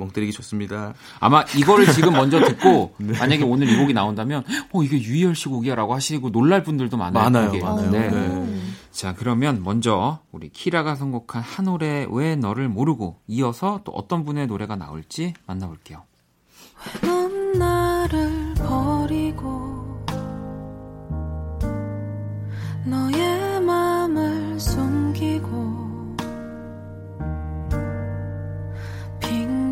예, 0.00 0.04
멍 0.04 0.10
때리기 0.10 0.32
좋습니다. 0.32 0.94
아마 1.20 1.44
이거를 1.56 1.86
지금 1.92 2.14
먼저 2.14 2.40
듣고 2.40 2.94
네. 2.98 3.18
만약에 3.18 3.44
오늘 3.44 3.68
이 3.68 3.76
곡이 3.76 3.92
나온다면 3.92 4.44
어 4.72 4.82
이게 4.82 5.00
유희열 5.00 5.34
씨 5.34 5.48
곡이야라고 5.48 5.94
하시고 5.94 6.30
놀랄 6.30 6.62
분들도 6.62 6.96
많아요. 6.96 7.24
많아요. 7.24 7.62
많아요. 7.62 7.90
네. 7.90 8.08
네. 8.10 8.60
자 8.90 9.14
그러면 9.14 9.62
먼저 9.62 10.20
우리 10.32 10.48
키라가 10.48 10.96
선곡한 10.96 11.42
한 11.42 11.66
노래 11.66 12.06
왜 12.10 12.34
너를 12.34 12.68
모르고 12.68 13.18
이어서 13.28 13.80
또 13.84 13.92
어떤 13.92 14.24
분의 14.24 14.46
노래가 14.46 14.74
나올지 14.76 15.34
만나볼게요. 15.46 16.02
넌 17.02 17.52
나를 17.58 18.54
버리고 18.54 19.69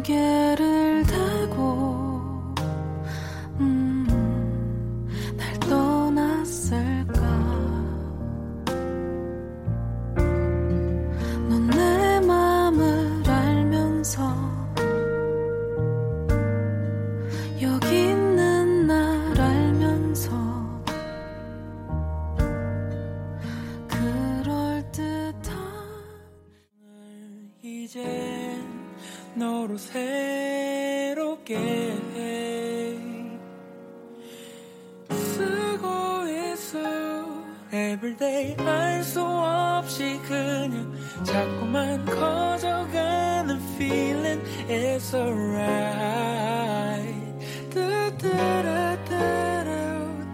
핑계 0.09 0.68
너로 29.39 29.77
새롭게 29.79 31.57
쓰고 35.09 36.27
있어 36.29 36.79
Everyday 37.73 38.57
알 38.67 39.05
수 39.05 39.23
없이 39.23 40.19
그냥 40.27 40.93
자꾸만 41.25 42.05
커져가는 42.05 43.61
feeling 43.77 44.43
It's 44.69 45.15
alright. 45.15 46.59
뚜뚜루뚜루 47.71 49.15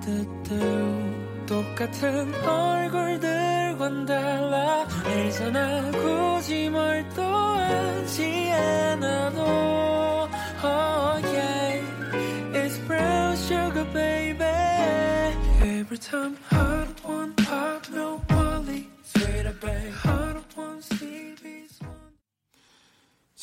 뚜뚜 0.00 1.46
똑같은 1.46 2.34
얼굴들 2.42 3.63
과는 3.84 4.06
달라 4.06 4.86
예전아 5.06 5.90
굳이 5.90 6.70
뭘또 6.70 7.22
하지 7.22 8.50
않아도 8.50 9.42
Oh 10.62 11.20
yeah 11.22 11.82
It's 12.54 12.78
brown 12.86 13.36
sugar 13.36 13.84
baby 13.92 14.44
Every 15.60 15.98
time 15.98 16.38
I 16.50 16.86
don't 16.86 17.04
want 17.04 17.36
pop 17.36 17.90
no 17.92 18.22
Wally 18.30 18.88
Sweeter 19.02 19.54
babe 19.60 20.33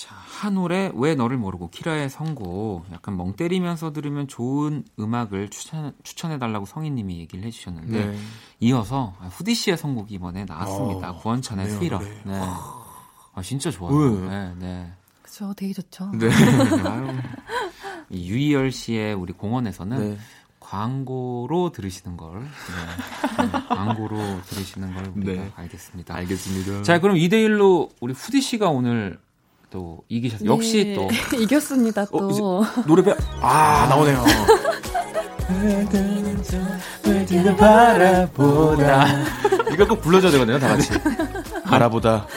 자, 0.01 0.15
한 0.15 0.55
노래 0.55 0.91
왜 0.95 1.13
너를 1.13 1.37
모르고 1.37 1.69
키라의 1.69 2.09
선곡 2.09 2.87
약간 2.91 3.15
멍 3.15 3.33
때리면서 3.33 3.93
들으면 3.93 4.27
좋은 4.27 4.83
음악을 4.99 5.49
추천 5.49 5.93
추천해 6.01 6.39
달라고 6.39 6.65
성희님이 6.65 7.19
얘기를 7.19 7.45
해주셨는데 7.45 8.05
네. 8.07 8.17
이어서 8.61 9.13
후디 9.29 9.53
씨의 9.53 9.77
선곡이 9.77 10.15
이번에 10.15 10.45
나왔습니다. 10.45 11.11
어, 11.11 11.17
구원찬의 11.17 11.69
스위러. 11.69 11.99
그래. 11.99 12.21
네. 12.25 12.33
아 12.33 13.41
진짜 13.43 13.69
좋아요. 13.69 14.21
네. 14.21 14.27
네, 14.27 14.55
네. 14.57 14.93
그쵸 15.21 15.53
되게 15.55 15.71
좋죠. 15.71 16.09
네. 16.15 16.29
이 18.09 18.27
유희열 18.27 18.71
씨의 18.71 19.13
우리 19.13 19.33
공원에서는 19.33 19.99
네. 19.99 20.17
광고로 20.59 21.73
들으시는 21.73 22.17
걸, 22.17 22.39
네. 22.41 23.45
네, 23.45 23.51
광고로 23.67 24.41
들으시는 24.45 24.95
걸 24.95 25.11
우리가 25.15 25.43
네. 25.43 25.51
알겠습니다. 25.55 26.15
알겠습니다. 26.15 26.81
자, 26.81 26.99
그럼 26.99 27.17
2대 27.17 27.33
1로 27.33 27.89
우리 27.99 28.13
후디 28.13 28.41
씨가 28.41 28.69
오늘 28.69 29.19
또 29.71 29.99
이기셨어요. 30.10 30.51
역시 30.51 30.84
네, 30.84 30.93
또. 30.93 31.07
이겼습니다 31.41 32.05
또. 32.05 32.29
이제- 32.29 32.41
노래배 32.86 33.15
아 33.41 33.88
나오네요. 33.89 34.23
이거 39.73 39.88
꼭 39.88 40.01
불러줘야 40.01 40.31
되거든요, 40.31 40.60
다 40.60 40.67
같이. 40.69 40.89
바라보다 41.65 42.27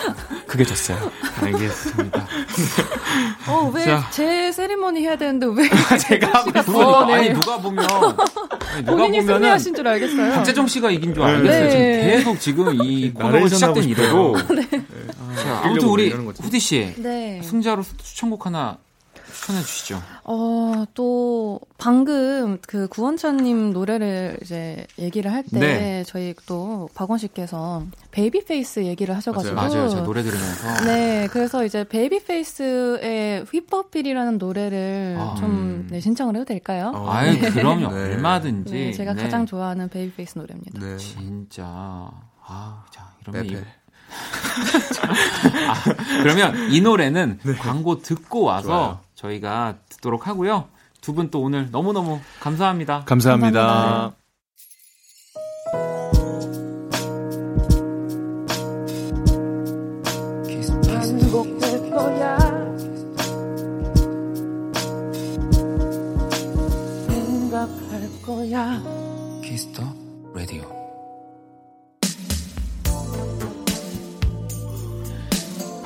그게 0.46 0.64
졌어요. 0.64 0.96
알겠습니다. 1.42 2.26
어, 3.48 3.70
왜 3.74 3.84
자. 3.84 4.08
제 4.10 4.52
세리머니 4.52 5.00
해야 5.02 5.16
되는데 5.16 5.46
왜 5.46 5.68
제가 5.98 6.44
더, 6.62 7.06
네. 7.06 7.14
아니 7.14 7.32
누가 7.32 7.58
보면 7.58 7.84
아니, 7.90 8.84
누가 8.84 8.96
본인이 8.96 9.18
보면은 9.20 9.26
승리하신 9.40 9.74
줄 9.74 9.88
알겠어요. 9.88 10.32
박재정 10.34 10.66
씨가 10.68 10.90
이긴 10.92 11.12
줄 11.14 11.22
알겠어요. 11.24 11.68
네. 11.68 11.70
지금 11.70 12.32
계속 12.32 12.40
지금 12.40 12.74
이 12.84 13.12
코너가 13.12 13.48
시작된 13.48 13.84
이래로. 13.84 14.38
싶어요. 14.38 14.83
자, 15.34 15.60
아무튼 15.64 15.88
우리 15.88 16.06
이러는 16.06 16.24
거지. 16.24 16.42
후디 16.42 16.58
씨 16.60 16.94
네. 16.98 17.40
승자로 17.42 17.82
추천곡 17.82 18.46
하나 18.46 18.78
추천해 19.32 19.60
주시죠. 19.62 20.00
어, 20.24 20.84
또, 20.94 21.60
방금 21.76 22.58
그 22.66 22.86
구원찬 22.86 23.38
님 23.38 23.72
노래를 23.72 24.38
이제 24.42 24.86
얘기를 24.98 25.32
할 25.32 25.42
때, 25.42 25.58
네. 25.58 26.04
저희 26.06 26.34
또 26.46 26.88
박원 26.94 27.18
씨께서 27.18 27.82
베이비 28.12 28.44
페이스 28.44 28.84
얘기를 28.84 29.14
하셔 29.14 29.32
가지고. 29.32 29.56
맞아요. 29.56 29.88
제가 29.88 30.04
노래 30.04 30.22
들으면서 30.22 30.84
네, 30.84 31.26
그래서 31.32 31.64
이제 31.64 31.82
베이비 31.84 32.24
페이스의 32.24 33.44
Whip 33.50 33.71
Appeal이라는 33.71 34.38
노래를 34.38 35.16
아, 35.18 35.34
좀 35.38 35.88
네, 35.90 36.00
신청을 36.00 36.36
해도 36.36 36.44
될까요? 36.44 36.92
어, 36.94 37.10
아유 37.10 37.38
그럼요. 37.40 37.88
네. 37.92 37.94
네, 37.94 38.14
얼마든지. 38.14 38.92
제가 38.94 39.14
네. 39.14 39.22
가장 39.24 39.46
좋아하는 39.46 39.88
베이비 39.88 40.14
페이스 40.14 40.38
노래입니다. 40.38 40.78
네. 40.80 40.96
진짜 40.96 41.64
아, 42.46 42.84
자 42.92 43.12
이러면 43.22 43.46
이. 43.46 43.58
아, 45.68 45.74
그러면 46.22 46.70
이 46.72 46.80
노래는 46.80 47.40
광고 47.58 48.00
듣고 48.00 48.42
와서 48.42 48.66
좋아요. 48.68 49.00
저희가 49.14 49.76
듣도록 49.88 50.26
하고요. 50.26 50.68
두 51.00 51.12
분 51.14 51.30
또 51.30 51.40
오늘 51.42 51.70
너무너무 51.70 52.20
감사합니다. 52.40 53.02
감사합니다. 53.04 53.60
감사합니다. 53.60 54.23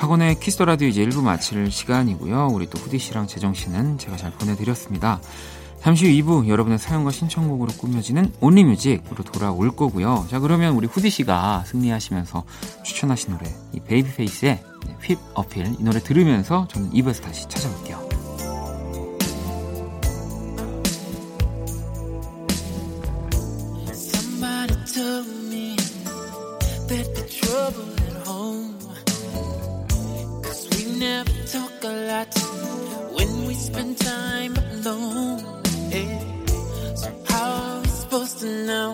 박원의 0.09 0.39
Kiss 0.39 0.54
the 0.54 0.65
Radio 0.65 0.87
이제 0.87 1.05
1부 1.05 1.21
마칠 1.21 1.69
시간이고요. 1.69 2.47
우리 2.51 2.67
또 2.67 2.79
후디 2.79 2.97
씨랑 2.97 3.27
재정 3.27 3.53
씨는 3.53 3.99
제가 3.99 4.17
잘 4.17 4.31
보내드렸습니다. 4.31 5.21
잠시 5.81 6.05
후 6.05 6.41
2부 6.41 6.47
여러분의 6.47 6.79
사연과 6.79 7.11
신청곡으로 7.11 7.73
꾸며지는 7.73 8.33
Only 8.39 8.65
Music으로 8.65 9.23
돌아올 9.23 9.69
거고요. 9.75 10.25
자 10.27 10.39
그러면 10.39 10.73
우리 10.73 10.87
후디 10.87 11.11
씨가 11.11 11.63
승리하시면서 11.67 12.43
추천하신 12.83 13.37
노래 13.37 13.53
이 13.71 13.79
베이비페이스의 13.81 14.63
Whip 15.03 15.15
Appeal 15.35 15.75
이 15.79 15.83
노래 15.83 15.99
들으면서 15.99 16.67
저는 16.69 16.89
2부에서 16.89 17.21
다시 17.21 17.47
찾아올게요. 17.47 18.08
Talk 32.25 33.17
when 33.17 33.47
we 33.47 33.53
spend 33.53 33.97
time 33.97 34.55
alone. 34.57 35.39
Yeah. 35.89 36.19
So 36.95 37.11
how 37.27 37.51
are 37.51 37.81
we 37.81 37.87
supposed 37.87 38.39
to? 38.39 38.59
Know 38.65 38.91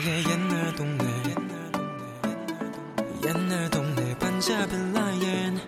나의 0.00 0.24
옛날 0.24 0.74
동네. 0.76 1.04
옛날 3.26 3.70
동네 3.70 4.18
반잡은 4.18 4.92
라인. 4.94 5.60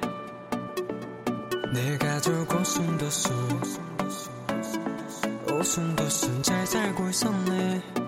내 1.75 1.99
가족 1.99 2.55
오순도순 2.55 3.61
오순도순 5.51 6.42
잘 6.42 6.66
살고 6.66 7.09
있었네 7.11 8.01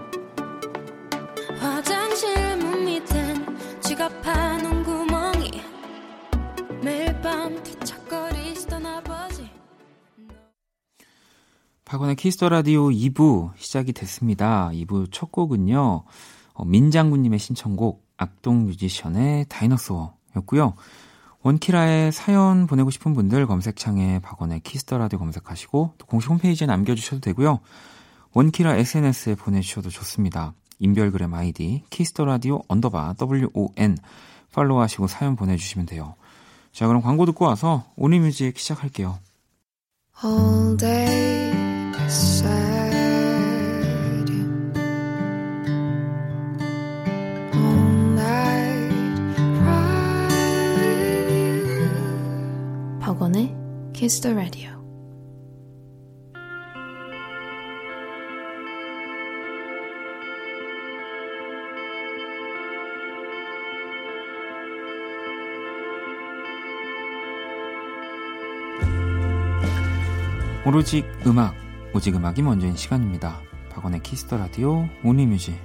박원의 11.94 12.16
Kiss 12.16 12.35
the 12.35 12.48
Radio 12.48 12.88
2부 12.88 13.52
시작이 13.56 13.92
됐습니다. 13.92 14.68
2부 14.72 15.12
첫 15.12 15.30
곡은요. 15.30 16.02
어, 16.54 16.64
민장군님의 16.64 17.38
신청곡 17.38 18.04
악동 18.16 18.64
뮤지션의 18.64 19.46
Dinosaur였고요. 19.48 20.74
원키라에 21.42 22.10
사연 22.10 22.66
보내고 22.66 22.90
싶은 22.90 23.14
분들 23.14 23.46
검색창에 23.46 24.18
박원의 24.18 24.62
Kiss 24.64 24.84
the 24.84 24.98
Radio 24.98 25.20
검색하시고 25.20 25.94
또 25.96 26.06
공식 26.06 26.30
홈페이지에 26.30 26.66
남겨주셔도 26.66 27.20
되고요. 27.20 27.60
원키라 28.32 28.74
SNS에 28.74 29.36
보내주셔도 29.36 29.88
좋습니다. 29.88 30.52
인별그램 30.80 31.32
아이디 31.32 31.84
Kiss 31.90 32.10
the 32.10 32.24
Radio 32.24 32.62
underbar 32.66 33.14
WON 33.20 33.98
follow하시고 34.52 35.06
사연 35.06 35.36
보내주시면 35.36 35.86
돼요. 35.86 36.16
자 36.72 36.88
그럼 36.88 37.02
광고 37.02 37.24
듣고 37.24 37.44
와서 37.44 37.84
Only 37.94 38.23
Music 38.23 38.58
시작할게요. 38.58 39.20
all 40.24 40.76
day 40.76 41.63
박원의 53.00 53.54
Kiss 53.92 54.20
the 54.20 54.34
Radio 54.34 54.74
오로지 70.66 71.04
음악, 71.26 71.54
오직 71.94 72.16
음악이 72.16 72.42
먼저인 72.42 72.76
시간입니다. 72.76 73.40
박원의 73.70 74.02
Kiss 74.02 74.22
the 74.22 74.36
Radio 74.36 74.88
Only 75.02 75.24
Music. 75.24 75.56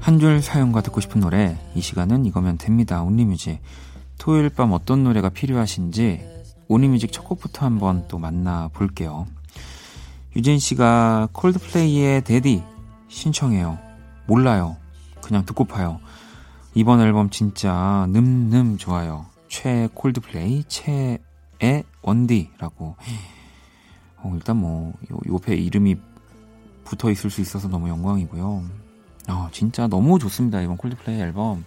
한 0.00 0.18
줄 0.18 0.40
사연과 0.40 0.80
듣고 0.80 1.02
싶은 1.02 1.20
노래, 1.20 1.58
이 1.74 1.82
시간은 1.82 2.24
이거면 2.24 2.56
됩니다. 2.56 3.02
Only 3.02 3.25
Music. 3.25 3.60
토요일 4.16 4.48
밤 4.48 4.72
어떤 4.72 5.04
노래가 5.04 5.28
필요하신지 5.28 6.26
Only 6.66 6.86
Music 6.86 7.12
첫 7.12 7.24
곡부터 7.24 7.66
한번 7.66 8.08
또 8.08 8.18
만나볼게요. 8.18 9.26
유진 10.34 10.58
씨가 10.58 11.28
콜드플레이의 11.32 12.24
Daddy 12.24 12.62
신청해요. 13.08 13.78
몰라요. 14.26 14.76
그냥 15.20 15.44
듣고파요. 15.44 16.00
이번 16.78 17.00
앨범 17.00 17.28
진짜 17.28 18.06
늠름 18.08 18.76
좋아요. 18.78 19.26
최 19.48 19.88
콜드플레이 19.94 20.62
최애 20.68 21.82
원디라고. 22.02 22.94
어, 24.18 24.32
일단 24.36 24.58
뭐 24.58 24.92
요, 25.10 25.18
옆에 25.28 25.56
이름이 25.56 25.96
붙어 26.84 27.10
있을 27.10 27.30
수 27.30 27.40
있어서 27.40 27.66
너무 27.66 27.88
영광이고요. 27.88 28.64
아 29.26 29.48
진짜 29.50 29.88
너무 29.88 30.20
좋습니다 30.20 30.62
이번 30.62 30.76
콜드플레이 30.76 31.20
앨범. 31.20 31.64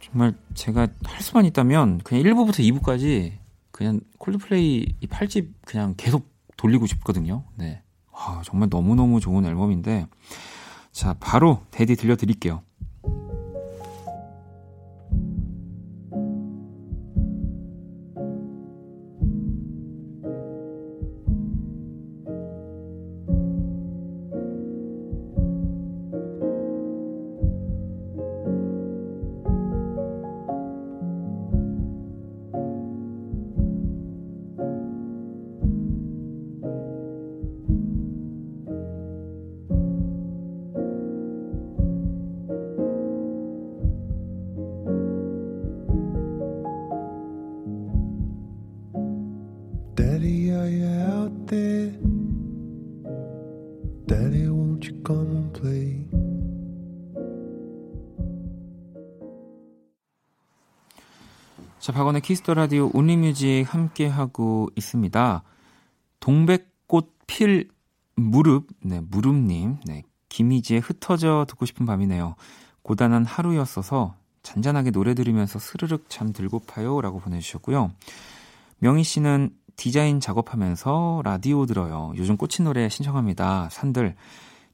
정말 0.00 0.34
제가 0.54 0.86
할 1.02 1.20
수만 1.20 1.44
있다면 1.44 1.98
그냥 2.04 2.22
1부부터 2.22 2.60
2부까지 2.60 3.32
그냥 3.72 3.98
콜드플레이 4.18 4.94
이 5.00 5.06
8집 5.08 5.48
그냥 5.66 5.94
계속 5.96 6.30
돌리고 6.56 6.86
싶거든요. 6.86 7.42
네. 7.56 7.82
와, 8.12 8.40
정말 8.44 8.68
너무너무 8.70 9.18
좋은 9.18 9.44
앨범인데. 9.44 10.06
자, 10.92 11.14
바로 11.18 11.60
데디 11.72 11.96
들려드릴게요. 11.96 12.62
자, 61.88 61.92
박원의 61.92 62.20
Kiss 62.20 62.38
the 62.38 62.52
Radio 62.52 62.90
Only 62.92 63.24
Music 63.24 63.64
함께 63.72 64.06
하고 64.06 64.68
있습니다. 64.76 65.42
동백꽃 66.20 67.14
필 67.26 67.70
무릎, 68.14 68.66
네, 68.82 69.00
무릎님, 69.00 69.78
네, 69.86 70.02
김희지의 70.28 70.80
흩어져 70.80 71.46
듣고 71.48 71.64
싶은 71.64 71.86
밤이네요. 71.86 72.34
고단한 72.82 73.24
하루였어서 73.24 74.16
잔잔하게 74.42 74.90
노래 74.90 75.14
들으면서 75.14 75.58
스르륵 75.58 76.10
잠 76.10 76.34
들고파요. 76.34 77.00
라고 77.00 77.20
보내주셨고요. 77.20 77.90
명희 78.80 79.02
씨는 79.02 79.56
디자인 79.76 80.20
작업하면서 80.20 81.22
라디오 81.24 81.64
들어요. 81.64 82.12
요즘 82.16 82.36
꽂힌 82.36 82.66
노래 82.66 82.90
신청합니다. 82.90 83.70
산들, 83.70 84.14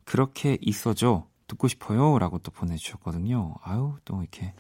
그렇게 0.03 0.59
있어줘. 0.61 1.29
듣고 1.47 1.69
싶어요. 1.69 2.19
라고 2.19 2.39
또 2.39 2.51
보내주셨거든요. 2.51 3.55
아유, 3.63 3.99
또 4.05 4.21
이렇게 4.21 4.53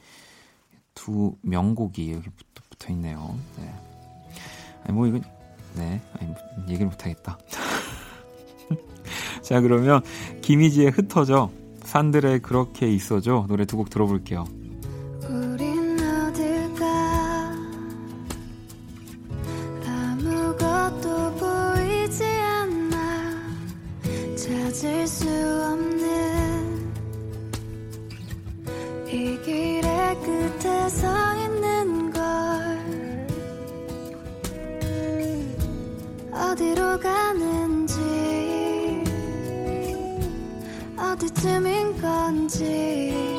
두 0.94 1.34
명곡이 1.42 2.12
여기 2.12 2.28
붙어, 2.70 2.92
있네요. 2.92 3.36
네. 3.58 3.72
아니, 4.84 4.92
뭐, 4.96 5.06
이거, 5.06 5.20
네. 5.76 6.00
아니, 6.18 6.28
뭐, 6.28 6.36
얘기를 6.68 6.86
못하겠다. 6.86 7.38
자, 9.42 9.60
그러면, 9.60 10.02
김희지의 10.42 10.90
흩어져, 10.90 11.50
산들의 11.82 12.40
그렇게 12.42 12.88
있어줘. 12.92 13.44
노래 13.48 13.64
두 13.64 13.76
곡 13.76 13.90
들어볼게요. 13.90 14.44
끝에 30.60 30.88
서 30.88 31.08
있는 31.36 32.10
걸 32.12 32.22
어디로 36.32 36.98
가는지 37.00 37.94
어디쯤인 40.96 42.00
건지 42.00 43.33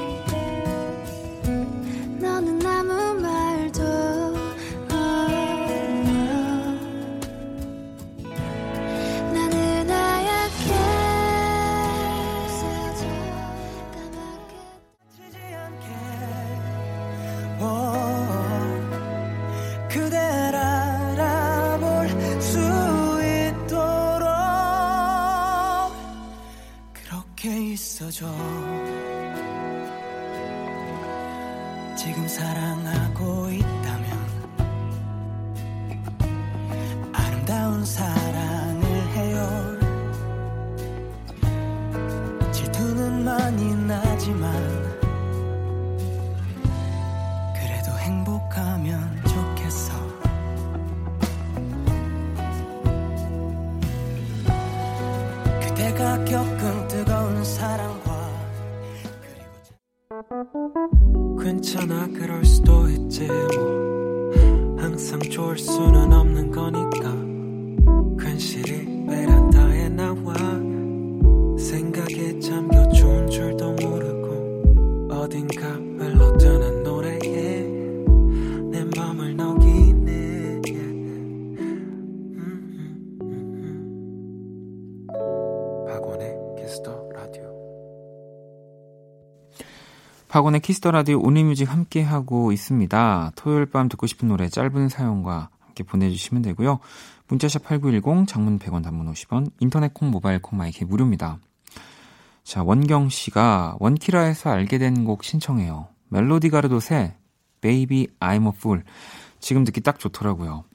지금 31.98 32.26
사랑 32.30 32.85
박원의 90.36 90.60
Kiss 90.60 90.78
the 90.78 90.92
Radio 90.92 91.22
Only 91.22 91.44
Music 91.44 91.72
함께 91.72 92.02
하고 92.02 92.52
있습니다. 92.52 93.32
토요일 93.38 93.66
밤 93.68 93.88
듣고 93.88 94.06
싶은 94.06 94.28
노래 94.28 94.50
짧은 94.50 94.90
사연과 94.90 95.48
함께 95.62 95.86
보내주시면 95.86 96.42
되고요. 96.42 96.80
문자샵 97.30 97.64
8910, 97.64 98.28
장문 98.28 98.60
100원, 98.60 98.84
단문 98.84 99.10
50원, 99.14 99.50
인터넷 99.62 99.94
콩, 99.94 100.12
모바일 100.12 100.42
콩, 100.42 100.60
my 100.60 100.76
K 100.76 100.84
무료입니다. 100.84 101.40
자, 102.44 102.64
원경 102.64 103.08
씨가 103.08 103.78
원키라에서 103.80 104.50
알게 104.50 104.78
된 104.78 105.06
곡 105.06 105.24
신청해요. 105.24 105.88
멜로디 106.10 106.50
가르도의, 106.50 107.16
I'm 107.62 108.46
a 108.46 108.52
Fool. 108.58 108.84
지금 109.40 109.64
듣기 109.64 109.80
딱 109.80 110.00
좋더라고요. 110.00 110.66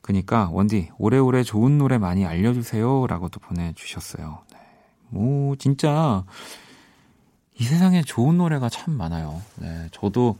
그니까 0.00 0.48
원디 0.50 0.88
오래오래 0.96 1.42
좋은 1.42 1.76
노래 1.76 1.98
많이 1.98 2.24
알려주세요. 2.24 3.06
라고 3.06 3.28
또 3.28 3.38
보내주셨어요. 3.38 4.38
네. 4.50 4.58
뭐 5.10 5.56
진짜 5.56 6.24
이 7.60 7.64
세상에 7.64 8.02
좋은 8.02 8.38
노래가 8.38 8.70
참 8.70 8.94
많아요. 8.94 9.42
네, 9.56 9.86
저도 9.92 10.38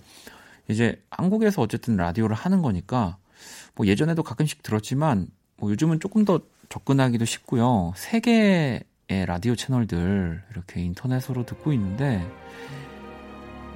이제 0.69 1.03
한국에서 1.11 1.61
어쨌든 1.61 1.99
라디오를 1.99 2.35
하는 2.35 2.63
거니까 2.63 3.19
뭐 3.75 3.87
예전에도 3.87 4.23
가끔씩 4.23 4.63
들었지만 4.63 5.27
뭐 5.59 5.71
요즘은 5.71 6.01
조금 6.01 6.25
더 6.25 6.41
접근하기도 6.71 7.27
쉽고요. 7.27 7.93
세계의 7.95 8.83
라디오 9.27 9.55
채널들 9.55 10.43
이렇게 10.51 10.81
인터넷으로 10.81 11.45
듣고 11.45 11.75
있는데 11.75 12.27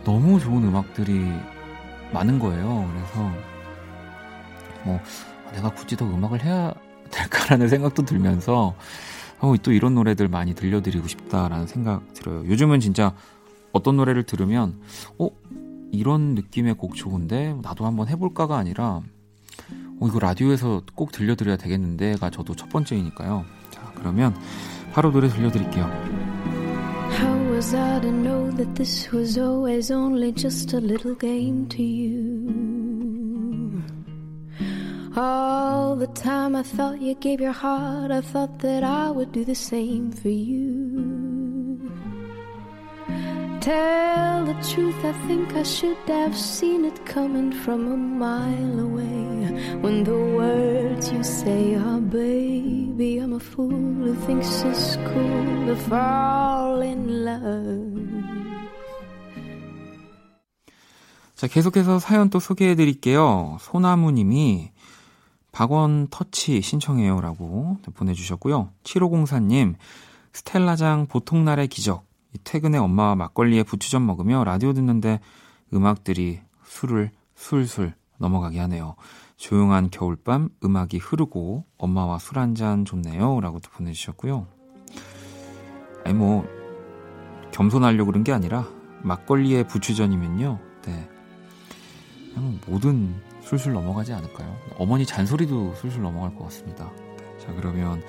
너무 0.04 0.40
좋은 0.40 0.64
음악들이 0.64 1.30
많은 2.14 2.38
거예요. 2.38 2.90
그래서 2.94 3.30
뭐 4.84 4.98
내가 5.52 5.68
굳이 5.68 5.96
더 5.96 6.06
음악을 6.06 6.42
해야 6.42 6.72
될까라는 7.10 7.68
생각도 7.68 8.06
들면서 8.06 8.74
어, 9.40 9.54
또 9.62 9.72
이런 9.72 9.94
노래들 9.94 10.28
많이 10.28 10.54
들려드리고 10.54 11.06
싶다라는 11.06 11.66
생각 11.66 12.14
들어요. 12.14 12.46
요즘은 12.46 12.80
진짜 12.80 13.14
어떤 13.74 13.96
노래를 13.96 14.22
들으면 14.22 14.80
어 15.18 15.28
이런 15.92 16.34
느낌의 16.34 16.74
곡 16.74 16.94
좋은데 16.94 17.58
나도 17.62 17.84
한번 17.84 18.08
해볼까가 18.08 18.56
아니라 18.56 19.02
어, 20.00 20.06
이거 20.08 20.18
라디오에서 20.18 20.82
꼭 20.94 21.12
들려드려야 21.12 21.56
되겠는데가 21.56 22.30
저도 22.30 22.54
첫 22.56 22.70
번째이니까요. 22.70 23.44
자 23.70 23.92
그러면 23.96 24.34
바로 24.92 25.12
노래 25.12 25.28
들려드릴게요. 25.28 25.84
How 25.84 27.52
was 27.52 27.76
I 27.76 28.00
to 28.00 28.10
know 28.10 28.50
that 28.56 28.74
this 28.74 29.14
was 29.14 29.38
always 29.38 29.92
only 29.92 30.32
just 30.32 30.74
a 30.74 30.80
little 30.80 31.16
game 31.18 31.68
to 31.68 31.82
you? 31.82 32.84
All 35.16 35.96
the 35.96 36.12
time 36.14 36.56
I 36.56 36.62
thought 36.62 37.00
you 37.00 37.14
gave 37.20 37.40
your 37.40 37.54
heart, 37.54 38.10
I 38.10 38.20
thought 38.20 38.58
that 38.62 38.82
I 38.82 39.10
would 39.10 39.30
do 39.30 39.44
the 39.44 39.54
same 39.54 40.10
for 40.10 40.30
you. 40.30 41.13
Tell 43.64 44.44
the 44.44 44.52
truth, 44.60 45.02
I 45.06 45.12
think 45.26 45.56
I 45.56 45.62
should 45.62 45.96
have 46.06 46.36
seen 46.36 46.84
it 46.84 47.00
coming 47.06 47.50
from 47.50 47.90
a 47.90 47.96
mile 47.96 48.78
away. 48.78 49.80
When 49.80 50.04
the 50.04 50.12
words 50.12 51.10
you 51.10 51.24
say 51.24 51.74
are, 51.74 51.98
baby, 51.98 53.16
I'm 53.20 53.32
a 53.32 53.40
fool 53.40 53.70
who 53.72 54.12
thinks 54.26 54.62
it's 54.64 54.96
cool 55.08 55.64
to 55.64 55.76
fall 55.76 56.82
in 56.82 57.24
love. 57.24 58.34
자, 61.34 61.46
계속해서 61.46 61.98
사연 62.00 62.28
또 62.28 62.40
소개해 62.40 62.74
드릴게요. 62.74 63.56
소나무 63.60 64.10
님이 64.10 64.72
박원 65.52 66.08
터치 66.10 66.60
신청해요라고 66.60 67.78
보내주셨고요. 67.94 68.72
7504님, 68.82 69.76
스텔라장 70.34 71.06
보통날의 71.06 71.68
기적. 71.68 72.04
퇴근에 72.42 72.78
엄마와 72.78 73.14
막걸리에 73.14 73.62
부추전 73.62 74.04
먹으며 74.06 74.44
라디오 74.44 74.72
듣는데 74.72 75.20
음악들이 75.72 76.40
술을 76.64 77.10
술술 77.34 77.94
넘어가게 78.18 78.58
하네요. 78.60 78.96
조용한 79.36 79.90
겨울밤 79.90 80.48
음악이 80.64 80.98
흐르고 80.98 81.64
엄마와 81.78 82.18
술 82.18 82.38
한 82.38 82.54
잔 82.54 82.84
좋네요. 82.84 83.40
라고 83.40 83.58
또 83.60 83.70
보내주셨고요. 83.70 84.46
아니, 86.04 86.14
뭐, 86.14 86.46
겸손하려고 87.52 88.10
그런 88.10 88.24
게 88.24 88.32
아니라 88.32 88.66
막걸리에 89.02 89.66
부추전이면요. 89.66 90.58
네. 90.86 91.08
그냥 92.34 92.58
모든 92.66 93.14
술술 93.42 93.72
넘어가지 93.74 94.12
않을까요? 94.12 94.56
어머니 94.78 95.04
잔소리도 95.06 95.74
술술 95.74 96.02
넘어갈 96.02 96.34
것 96.34 96.44
같습니다. 96.44 96.90
자, 97.38 97.52
그러면 97.54 98.02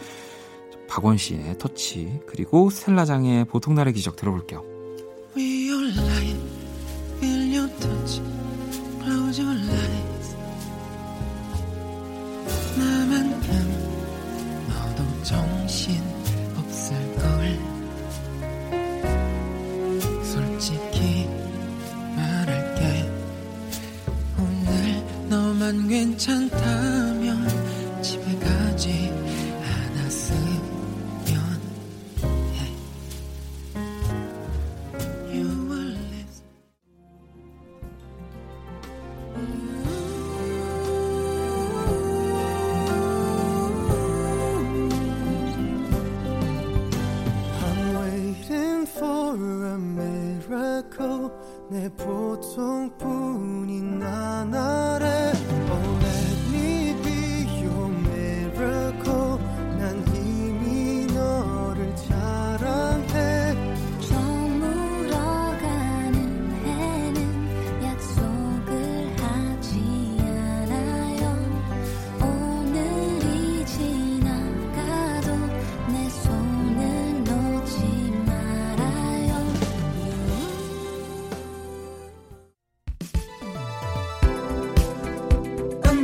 박원 0.87 1.17
씨의 1.17 1.57
터치 1.57 2.21
그리고 2.25 2.69
스텔라장의 2.69 3.45
보통날의 3.45 3.93
기적 3.93 4.15
들어볼게요. 4.15 4.74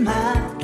음 0.01 0.60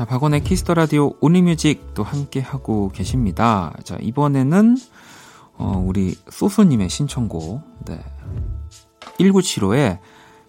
자, 0.00 0.06
박원의 0.06 0.44
Kiss 0.44 0.60
the 0.60 0.72
Radio 0.72 1.12
Only 1.20 1.52
Music 1.52 1.92
또 1.92 2.02
함께 2.02 2.40
하고 2.40 2.88
계십니다. 2.88 3.76
자, 3.84 3.98
이번에는 4.00 4.78
어, 5.58 5.84
우리 5.84 6.16
소소님의 6.30 6.88
신청곡, 6.88 7.60
네. 7.84 8.02
1975의 9.18 9.98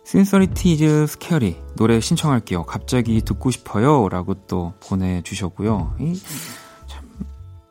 Sincerity 0.08 0.86
is 0.86 1.18
Scary 1.18 1.58
노래 1.76 2.00
신청할게요. 2.00 2.64
갑자기 2.64 3.22
듣고 3.22 3.52
싶어요. 3.52 4.08
라고 4.08 4.36
또 4.48 4.72
보내주셨고요. 4.80 5.98
이, 6.00 6.18
참, 6.88 7.06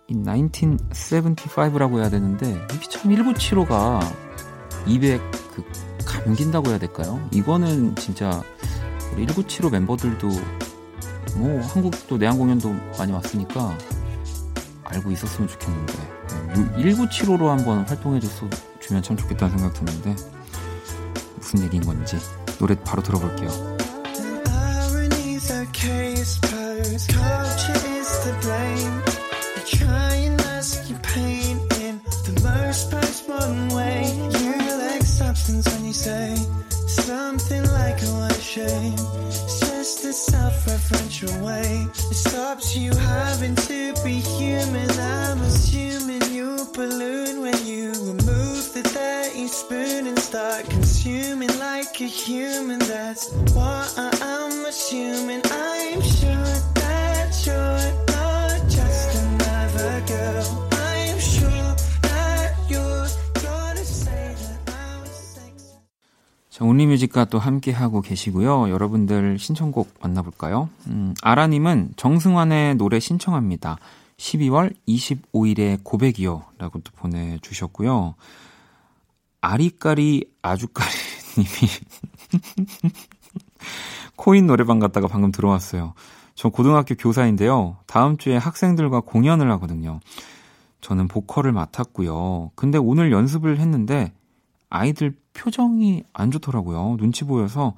이 0.06 0.12
1975라고 0.12 2.00
해야 2.00 2.10
되는데, 2.10 2.60
참 2.90 3.10
1975가 3.10 4.00
200 4.86 5.18
그, 5.54 5.64
감긴다고 6.04 6.68
해야 6.68 6.78
될까요? 6.78 7.26
이거는 7.32 7.96
진짜 7.96 8.42
우리 9.14 9.26
1975 9.26 9.70
멤버들도 9.70 10.28
뭐 11.36 11.60
한국도 11.62 12.18
내한 12.18 12.38
공연도 12.38 12.74
많이 12.98 13.12
왔으니까 13.12 13.76
알고 14.84 15.10
있었으면 15.10 15.48
좋겠는데. 15.48 16.20
1975로 16.54 17.46
한번 17.48 17.84
활동해줬어 17.86 18.48
주면 18.80 19.02
참 19.02 19.16
좋겠다는 19.16 19.58
생각 19.58 19.74
드는데 19.74 20.16
무슨 21.36 21.62
얘기인 21.62 21.84
건지 21.84 22.18
노래 22.58 22.74
바로 22.74 23.02
들어볼게요. 23.02 23.48
Irony's 24.46 25.50
stops 42.50 42.76
you 42.76 42.92
having 42.96 43.54
to 43.54 43.94
be 44.02 44.14
human. 44.14 44.90
I'm 44.90 45.40
assuming 45.42 46.20
you 46.32 46.66
balloon 46.74 47.42
when 47.42 47.64
you 47.64 47.92
remove 47.92 48.72
the 48.72 48.82
dirty 48.92 49.46
spoon 49.46 50.08
and 50.08 50.18
start 50.18 50.68
consuming 50.68 51.56
like 51.60 52.00
a 52.00 52.06
human. 52.06 52.80
That's 52.80 53.30
what 53.54 53.94
I'm 53.96 54.64
assuming. 54.64 55.42
I'm 55.44 56.02
sure 56.02 56.56
that 56.74 57.46
you're 57.46 58.09
자, 66.60 66.66
온리뮤직과 66.66 67.24
또 67.24 67.38
함께 67.38 67.72
하고 67.72 68.02
계시고요. 68.02 68.68
여러분들 68.68 69.38
신청곡 69.38 69.94
만나볼까요? 70.02 70.68
음, 70.88 71.14
아라님은 71.22 71.94
정승환의 71.96 72.74
노래 72.74 73.00
신청합니다. 73.00 73.78
12월 74.18 74.74
25일에 74.86 75.80
고백이요. 75.82 76.42
라고 76.58 76.80
또 76.80 76.92
보내주셨고요. 76.96 78.14
아리까리 79.40 80.26
아주까리 80.42 80.90
님이 81.38 81.70
코인 84.16 84.46
노래방 84.46 84.80
갔다가 84.80 85.08
방금 85.08 85.32
들어왔어요. 85.32 85.94
저 86.34 86.50
고등학교 86.50 86.94
교사인데요. 86.94 87.78
다음 87.86 88.18
주에 88.18 88.36
학생들과 88.36 89.00
공연을 89.00 89.50
하거든요. 89.52 90.00
저는 90.82 91.08
보컬을 91.08 91.52
맡았고요. 91.52 92.50
근데 92.54 92.76
오늘 92.76 93.12
연습을 93.12 93.58
했는데 93.58 94.12
아이들 94.68 95.16
표정이 95.40 96.04
안 96.12 96.30
좋더라고요. 96.30 96.96
눈치 96.98 97.24
보여서 97.24 97.74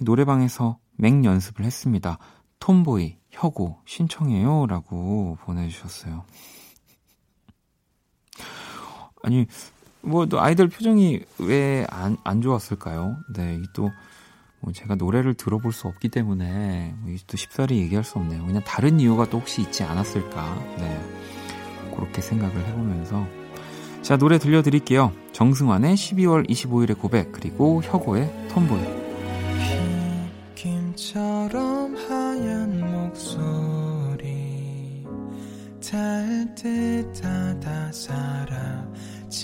노래방에서 0.00 0.78
맹 0.96 1.24
연습을 1.24 1.64
했습니다. 1.64 2.18
톰보이, 2.60 3.16
혁오 3.30 3.78
신청해요. 3.86 4.66
라고 4.66 5.38
보내주셨어요. 5.42 6.24
아니, 9.22 9.46
뭐, 10.02 10.26
또 10.26 10.40
아이들 10.40 10.68
표정이 10.68 11.20
왜 11.38 11.86
안, 11.88 12.16
안 12.24 12.42
좋았을까요? 12.42 13.16
네, 13.34 13.60
또, 13.74 13.90
뭐 14.60 14.72
제가 14.72 14.96
노래를 14.96 15.34
들어볼 15.34 15.72
수 15.72 15.88
없기 15.88 16.08
때문에 16.08 16.94
뭐또 16.98 17.36
쉽사리 17.36 17.78
얘기할 17.78 18.04
수 18.04 18.18
없네요. 18.18 18.44
그냥 18.44 18.62
다른 18.64 19.00
이유가 19.00 19.24
또 19.28 19.38
혹시 19.38 19.62
있지 19.62 19.84
않았을까. 19.84 20.54
네. 20.78 21.94
그렇게 21.94 22.20
생각을 22.20 22.66
해보면서. 22.66 23.37
자, 24.02 24.16
노래 24.16 24.38
들려드릴게요. 24.38 25.12
정승환의 25.32 25.94
12월 25.94 26.48
25일의 26.48 26.98
고백, 26.98 27.32
그리고 27.32 27.82
혁오의 27.82 28.48
톰보이. 28.48 28.80
김처럼 30.54 31.94
하얀 31.96 32.80
목소리 32.90 34.28
닿을 35.80 36.54
때마다 36.54 37.92
사라지고 37.92 39.42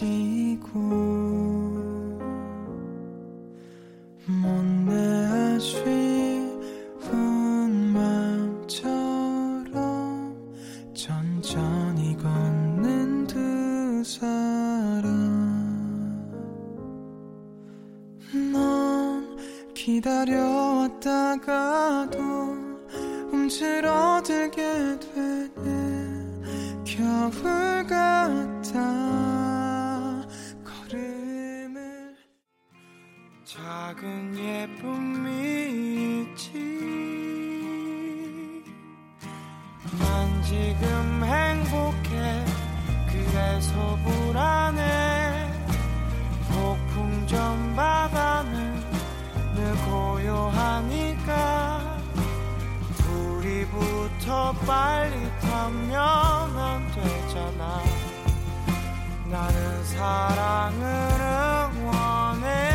못내 4.27 4.95
아쉬 5.55 6.04
다려왔다가도 21.35 22.19
움츠러들게 23.33 24.99
되는 25.01 26.43
겨울 26.85 27.87
같아 27.87 28.81
걸음을. 30.65 32.15
작은 33.45 34.37
예쁨이 34.37 36.23
있지. 36.31 36.53
난 39.99 40.43
지금 40.43 41.25
행복해. 41.25 42.45
그래서 43.11 43.99
불안해. 44.05 45.51
폭풍전 46.51 47.64
우리부터 54.25 54.53
빨리 54.67 55.17
타면 55.41 55.99
안 55.99 56.87
되잖아. 56.93 57.83
나는 59.31 59.85
사랑을 59.85 60.85
응원해. 61.77 62.75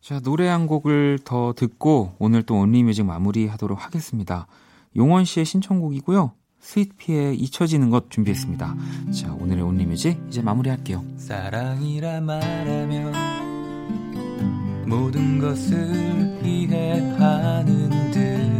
자, 0.00 0.18
노래 0.18 0.48
한 0.48 0.66
곡을 0.66 1.20
더 1.24 1.52
듣고 1.52 2.16
오늘 2.18 2.42
또 2.42 2.58
온리뮤직 2.58 3.06
마무리하도록 3.06 3.84
하겠습니다. 3.84 4.48
용원 4.96 5.24
씨의 5.24 5.46
신청곡이고요. 5.46 6.32
스윗피의 6.60 7.36
잊혀지는 7.36 7.90
것 7.90 8.10
준비했습니다. 8.10 8.76
자, 9.12 9.32
오늘의 9.32 9.62
온리뮤직 9.62 10.20
이제 10.28 10.42
마무리할게요. 10.42 11.04
사랑이라 11.16 12.20
말하면 12.20 13.14
모든 14.86 15.38
것을 15.38 16.40
이해하는 16.44 18.10
듯 18.10 18.50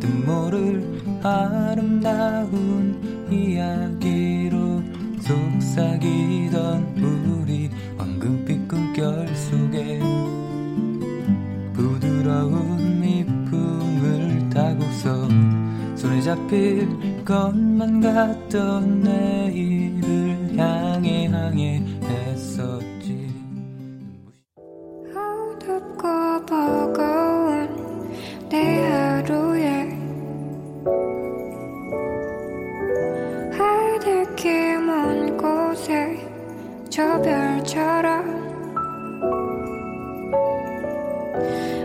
뜻모를 0.00 1.20
아름다운 1.22 3.28
이야기로 3.32 4.82
속삭이던 5.20 6.98
우리 6.98 7.70
황금빛 7.96 8.68
꿈결 8.68 9.34
속에 9.36 10.00
부드러운 11.72 13.00
미풍을 13.00 14.50
타고서 14.50 15.28
손에 15.98 16.20
잡힐 16.20 16.88
것만 17.24 18.00
같던 18.00 19.02
내일을 19.02 20.56
향해 20.56 21.26
향해 21.26 21.82
했었지. 22.04 23.34
어둡고 25.12 26.46
버거운 26.46 27.68
내 28.48 28.86
하루에 28.86 29.88
하늘길 33.50 34.80
먼 34.80 35.36
곳에 35.36 36.16
저 36.88 37.20
별처럼 37.20 38.38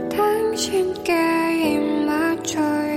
당신께 0.09 1.13
입 1.73 2.05
맞춰요 2.05 2.92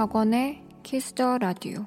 박원의 0.00 0.62
Kiss 0.82 1.13
the 1.13 1.36
Radio 1.36 1.84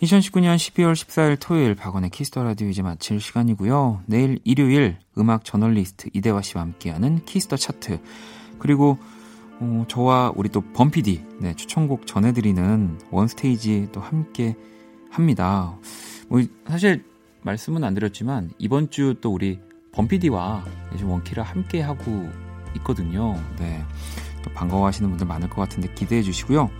2019년 0.00 0.56
12월 0.56 0.94
14일 0.94 1.36
토요일 1.38 1.74
박원의 1.74 2.08
Kiss 2.08 2.29
the 2.29 2.44
Radio 2.44 2.68
이제 2.70 2.80
마칠 2.80 3.20
시간이고요. 3.20 4.04
내일 4.06 4.38
일요일 4.42 4.96
음악 5.18 5.44
저널리스트 5.44 6.08
이대화 6.14 6.40
씨와 6.40 6.62
함께하는 6.62 7.26
Kiss 7.26 7.43
the 7.43 7.56
차트 7.58 8.00
그리고 8.58 8.96
어, 9.60 9.84
저와 9.88 10.32
우리 10.34 10.48
또 10.48 10.62
범피디 10.62 11.26
네, 11.40 11.52
추천곡 11.52 12.06
전해드리는 12.06 13.00
원스테이지 13.10 13.88
또 13.92 14.00
함께 14.00 14.56
합니다. 15.10 15.78
뭐 16.28 16.40
사실 16.66 17.04
말씀은 17.42 17.84
안 17.84 17.92
드렸지만 17.92 18.50
이번 18.56 18.88
주 18.88 19.14
또 19.20 19.30
우리 19.30 19.60
범피디와 19.92 20.64
원키를 21.04 21.42
함께 21.42 21.82
하고 21.82 22.26
있거든요. 22.76 23.34
네, 23.58 23.84
또 24.46 24.52
반가워하시는 24.54 25.10
분들 25.10 25.26
많을 25.26 25.50
것 25.50 25.56
같은데 25.56 25.92
기대해 25.94 26.22
주시고요. 26.22 26.70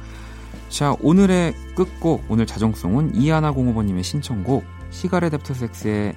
자, 0.69 0.97
오늘의 1.01 1.55
끝곡, 1.75 2.25
오늘 2.29 2.47
자정송은 2.47 3.17
이하나 3.17 3.51
공호버님의 3.53 4.03
신청곡, 4.05 4.65
시가레 4.91 5.31
뎁터 5.31 5.55
섹스의 5.55 6.15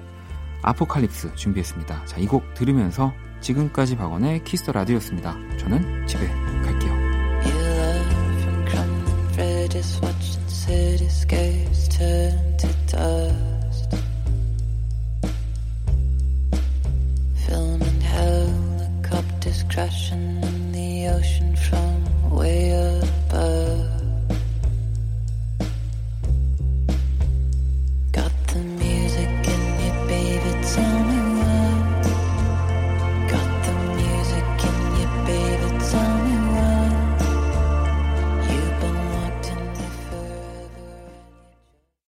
아포칼립스 0.62 1.34
준비했습니다. 1.34 2.04
자, 2.06 2.16
이 2.18 2.26
곡 2.26 2.54
들으면서 2.54 3.12
지금까지 3.40 3.96
박원의 3.96 4.44
키스터 4.44 4.72
라디오였습니다. 4.72 5.36
저는 5.58 6.06
집에 6.06 6.26
갈게요. 6.62 7.00
You 20.20 20.49
ocean 21.10 21.56
from 21.56 22.30
way 22.30 22.70
above. 22.70 23.99